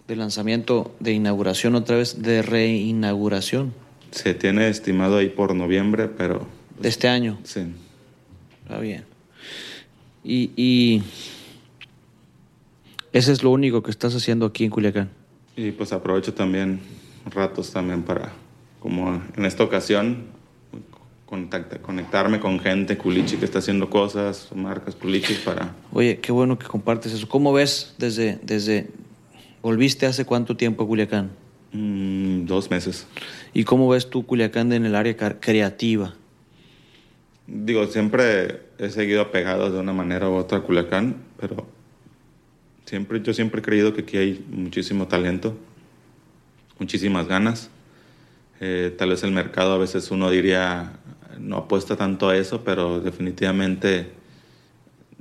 [0.06, 3.87] de lanzamiento, de inauguración otra vez, de reinauguración?
[4.12, 6.48] Se tiene estimado ahí por noviembre, pero...
[6.80, 7.40] ¿De este año?
[7.44, 7.62] Sí.
[8.64, 9.06] Está bien.
[10.24, 11.04] Y, y
[13.14, 15.10] ese es lo único que estás haciendo aquí en Culiacán.
[15.56, 16.80] Y pues aprovecho también
[17.34, 18.32] ratos también para,
[18.80, 20.26] como en esta ocasión,
[21.26, 25.76] contacta, conectarme con gente culichi que está haciendo cosas, marcas culichi para...
[25.92, 27.28] Oye, qué bueno que compartes eso.
[27.28, 28.90] ¿Cómo ves desde, desde...
[29.62, 31.32] ¿Volviste hace cuánto tiempo a Culiacán?
[31.72, 33.08] Mm, dos meses.
[33.54, 36.14] ¿Y cómo ves tú Culiacán en el área creativa?
[37.48, 41.66] Digo, siempre he seguido apegado de una manera u otra a Culiacán, pero
[42.86, 45.58] siempre, yo siempre he creído que aquí hay muchísimo talento,
[46.80, 47.70] muchísimas ganas.
[48.60, 50.94] Eh, tal vez el mercado a veces uno diría
[51.40, 54.12] no apuesta tanto a eso, pero definitivamente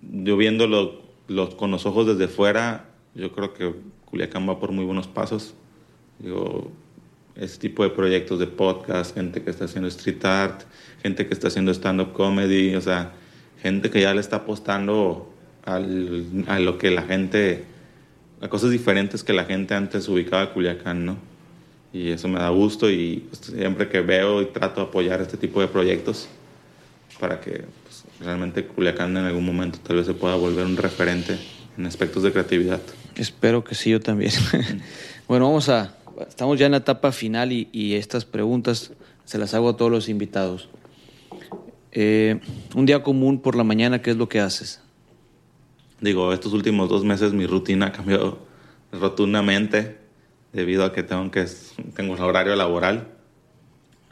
[0.01, 3.75] yo viéndolo los, con los ojos desde fuera, yo creo que
[4.07, 5.55] Culiacán va por muy buenos pasos.
[6.19, 6.71] Digo,
[7.37, 10.63] ese tipo de proyectos de podcast, gente que está haciendo street art,
[11.03, 13.13] gente que está haciendo stand-up comedy, o sea,
[13.63, 15.33] gente que ya le está apostando
[15.65, 17.65] al, a lo que la gente,
[18.41, 21.19] a cosas diferentes que la gente antes ubicaba a Culiacán, ¿no?
[21.93, 25.37] Y eso me da gusto y pues, siempre que veo y trato de apoyar este
[25.37, 26.29] tipo de proyectos
[27.19, 31.39] para que pues, realmente Culiacán en algún momento tal vez se pueda volver un referente
[31.77, 32.81] en aspectos de creatividad.
[33.17, 34.33] Espero que sí, yo también.
[35.29, 35.96] bueno, vamos a,
[36.29, 38.93] estamos ya en la etapa final y, y, estas preguntas
[39.25, 40.69] se las hago a todos los invitados.
[41.93, 42.41] Eh,
[42.75, 44.81] un día común por la mañana, ¿qué es lo que haces?
[46.01, 48.39] Digo, estos últimos dos meses mi rutina cambió
[48.93, 49.97] rotundamente
[50.53, 51.47] debido a que tengo que
[51.95, 53.09] tengo un horario laboral.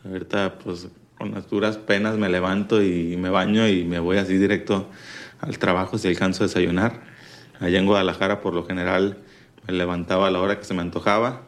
[0.05, 0.89] Ahorita, pues,
[1.19, 4.89] con las duras penas me levanto y me baño y me voy así directo
[5.41, 7.03] al trabajo si alcanzo a desayunar.
[7.61, 9.19] Allá en Guadalajara, por lo general,
[9.67, 11.43] me levantaba a la hora que se me antojaba,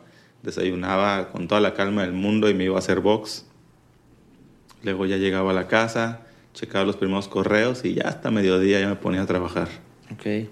[0.47, 3.45] desayunaba con toda la calma del mundo y me iba a hacer box.
[4.85, 6.23] Luego ya llegaba a la casa,
[6.55, 9.69] checaba los primeros correos y ya hasta mediodía ya me ponía a trabajar.
[10.13, 10.49] Ok.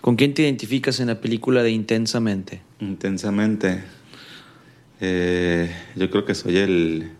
[0.00, 2.62] ¿Con quién te identificas en la película de Intensamente?
[2.80, 3.84] Intensamente.
[5.00, 7.10] Eh, yo creo que soy el,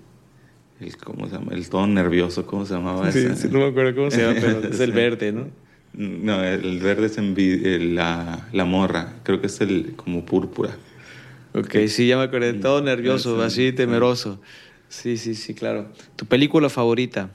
[0.80, 1.52] el, ¿cómo se llama?
[1.52, 4.68] El todo nervioso, ¿cómo se llamaba sí, Sí, no me acuerdo cómo se llama, pero
[4.72, 5.48] es el verde, ¿no?
[5.92, 10.76] No, el verde es en la, la morra, creo que es el como púrpura.
[11.58, 14.40] Ok, sí, ya me acordé, todo nervioso, así temeroso.
[14.88, 15.90] Sí, sí, sí, claro.
[16.16, 17.30] ¿Tu película favorita?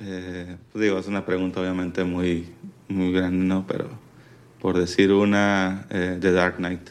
[0.00, 2.46] Eh, pues digo, es una pregunta obviamente muy,
[2.88, 3.66] muy grande, ¿no?
[3.66, 3.88] Pero
[4.60, 6.90] por decir una, eh, The Dark Knight.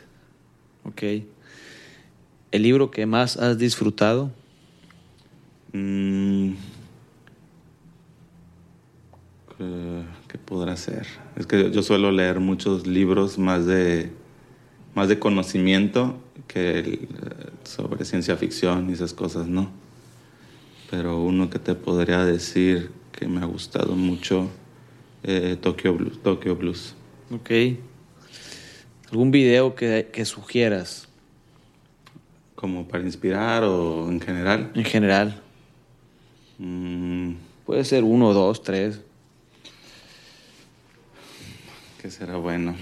[0.85, 1.03] Ok.
[2.51, 4.31] ¿El libro que más has disfrutado?
[5.73, 6.53] Mm,
[9.57, 11.07] ¿Qué podrá ser?
[11.35, 14.11] Es que yo suelo leer muchos libros más de,
[14.93, 16.17] más de conocimiento
[16.47, 17.09] que el,
[17.63, 19.69] sobre ciencia ficción y esas cosas, ¿no?
[20.89, 24.49] Pero uno que te podría decir que me ha gustado mucho,
[25.23, 26.95] eh, Tokyo, Blues, Tokyo Blues.
[27.31, 27.49] Ok.
[29.11, 31.07] ¿Algún video que, que sugieras?
[32.55, 34.71] ¿Como para inspirar o en general?
[34.75, 35.41] En general.
[36.57, 37.33] Mm.
[37.65, 39.01] Puede ser uno, dos, tres.
[42.01, 42.75] ¿Qué será bueno?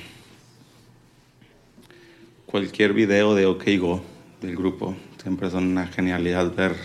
[2.53, 4.03] Cualquier video de OK Go
[4.39, 4.95] del grupo.
[5.19, 6.75] Siempre son una genialidad ver,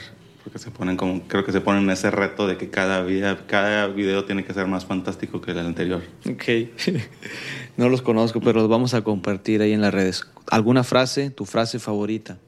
[0.42, 3.86] porque se ponen como, creo que se ponen ese reto de que cada, vida, cada
[3.88, 6.02] video tiene que ser más fantástico que el anterior.
[6.24, 6.70] Ok.
[7.76, 10.26] no los conozco, pero los vamos a compartir ahí en las redes.
[10.50, 12.38] ¿Alguna frase, tu frase favorita?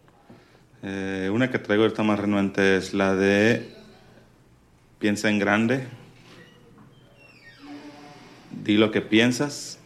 [0.83, 3.69] Eh, una que traigo ahorita más renuente es la de
[4.99, 5.87] piensa en grande,
[8.65, 9.79] di lo que piensas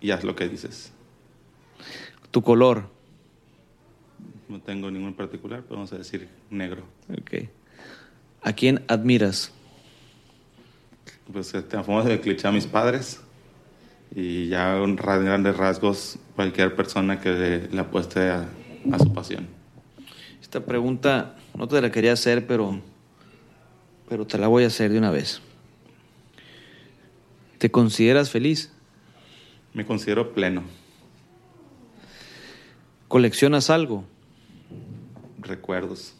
[0.00, 0.93] y haz lo que dices.
[2.34, 2.88] ¿Tu color?
[4.48, 6.82] No tengo ningún particular, pero vamos a decir negro.
[7.08, 7.48] Ok.
[8.42, 9.52] ¿A quién admiras?
[11.32, 13.20] Pues te famoso de cliché a mis padres
[14.16, 18.48] y ya en grandes rasgos cualquier persona que le, le apueste a,
[18.90, 19.46] a, su pasión.
[20.42, 22.80] Esta pregunta no te la quería hacer, pero,
[24.08, 25.40] pero te la voy a hacer de una vez.
[27.58, 28.72] ¿Te consideras feliz?
[29.72, 30.64] Me considero pleno.
[33.14, 34.02] ¿Coleccionas algo?
[35.38, 36.16] Recuerdos.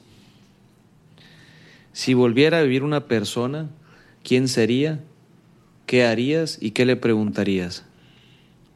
[1.93, 3.69] Si volviera a vivir una persona,
[4.23, 5.01] ¿quién sería?
[5.87, 7.85] ¿Qué harías y qué le preguntarías?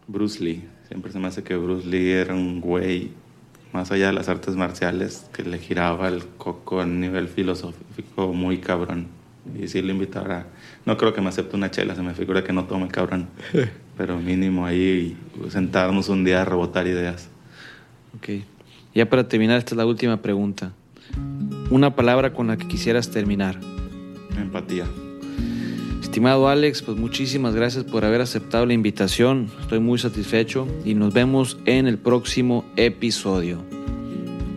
[0.08, 0.64] Bruce Lee.
[0.88, 3.12] Siempre se me hace que Bruce Lee era un güey,
[3.72, 8.58] más allá de las artes marciales, que le giraba el coco a nivel filosófico muy
[8.58, 9.06] cabrón.
[9.56, 10.48] Y si le invitara,
[10.86, 13.28] no creo que me acepte una chela, se me figura que no tome cabrón,
[13.96, 15.16] pero mínimo ahí
[15.50, 17.30] sentarnos un día a rebotar ideas.
[18.18, 18.42] Ok.
[18.94, 20.72] Ya para terminar, esta es la última pregunta.
[21.70, 23.60] Una palabra con la que quisieras terminar.
[24.36, 24.86] Empatía.
[26.02, 29.50] Estimado Alex, pues muchísimas gracias por haber aceptado la invitación.
[29.60, 33.62] Estoy muy satisfecho y nos vemos en el próximo episodio.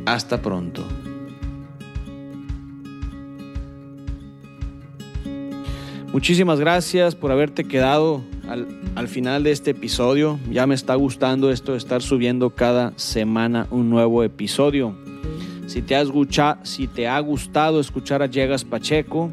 [0.05, 0.83] Hasta pronto.
[6.11, 10.39] Muchísimas gracias por haberte quedado al, al, final de este episodio.
[10.49, 14.95] Ya me está gustando esto de estar subiendo cada semana un nuevo episodio.
[15.67, 19.31] Si te, has escucha, si te ha gustado escuchar a Llegas Pacheco,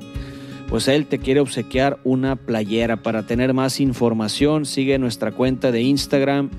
[0.68, 2.98] pues él te quiere obsequiar una playera.
[3.02, 6.50] Para tener más información, sigue nuestra cuenta de Instagram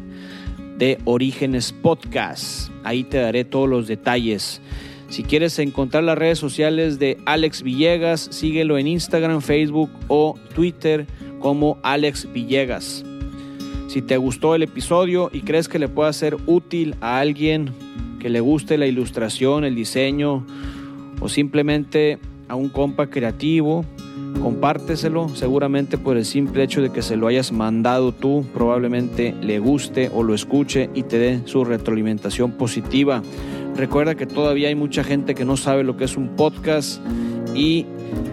[0.77, 2.71] de Orígenes Podcast.
[2.83, 4.61] Ahí te daré todos los detalles.
[5.09, 11.07] Si quieres encontrar las redes sociales de Alex Villegas, síguelo en Instagram, Facebook o Twitter
[11.39, 13.03] como Alex Villegas.
[13.87, 17.71] Si te gustó el episodio y crees que le pueda ser útil a alguien
[18.19, 20.45] que le guste la ilustración, el diseño
[21.19, 23.85] o simplemente a un compa creativo,
[24.41, 25.29] compárteselo.
[25.29, 30.09] Seguramente por el simple hecho de que se lo hayas mandado tú, probablemente le guste
[30.13, 33.21] o lo escuche y te dé su retroalimentación positiva.
[33.75, 37.01] Recuerda que todavía hay mucha gente que no sabe lo que es un podcast
[37.55, 37.85] y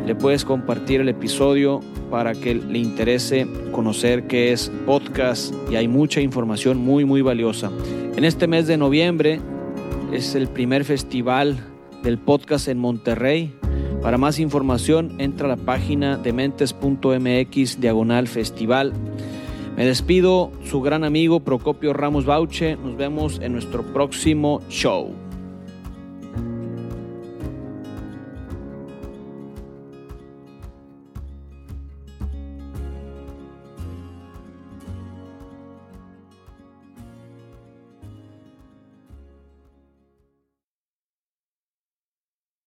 [0.07, 5.89] le puedes compartir el episodio para que le interese conocer qué es podcast y hay
[5.89, 7.71] mucha información muy muy valiosa.
[8.17, 9.41] En este mes de noviembre
[10.13, 11.59] es el primer festival
[12.03, 13.53] del podcast en Monterrey.
[14.03, 18.93] Para más información entra a la página de mentes.mx diagonal festival.
[19.77, 22.77] Me despido, su gran amigo Procopio Ramos Bauche.
[22.77, 25.26] Nos vemos en nuestro próximo show.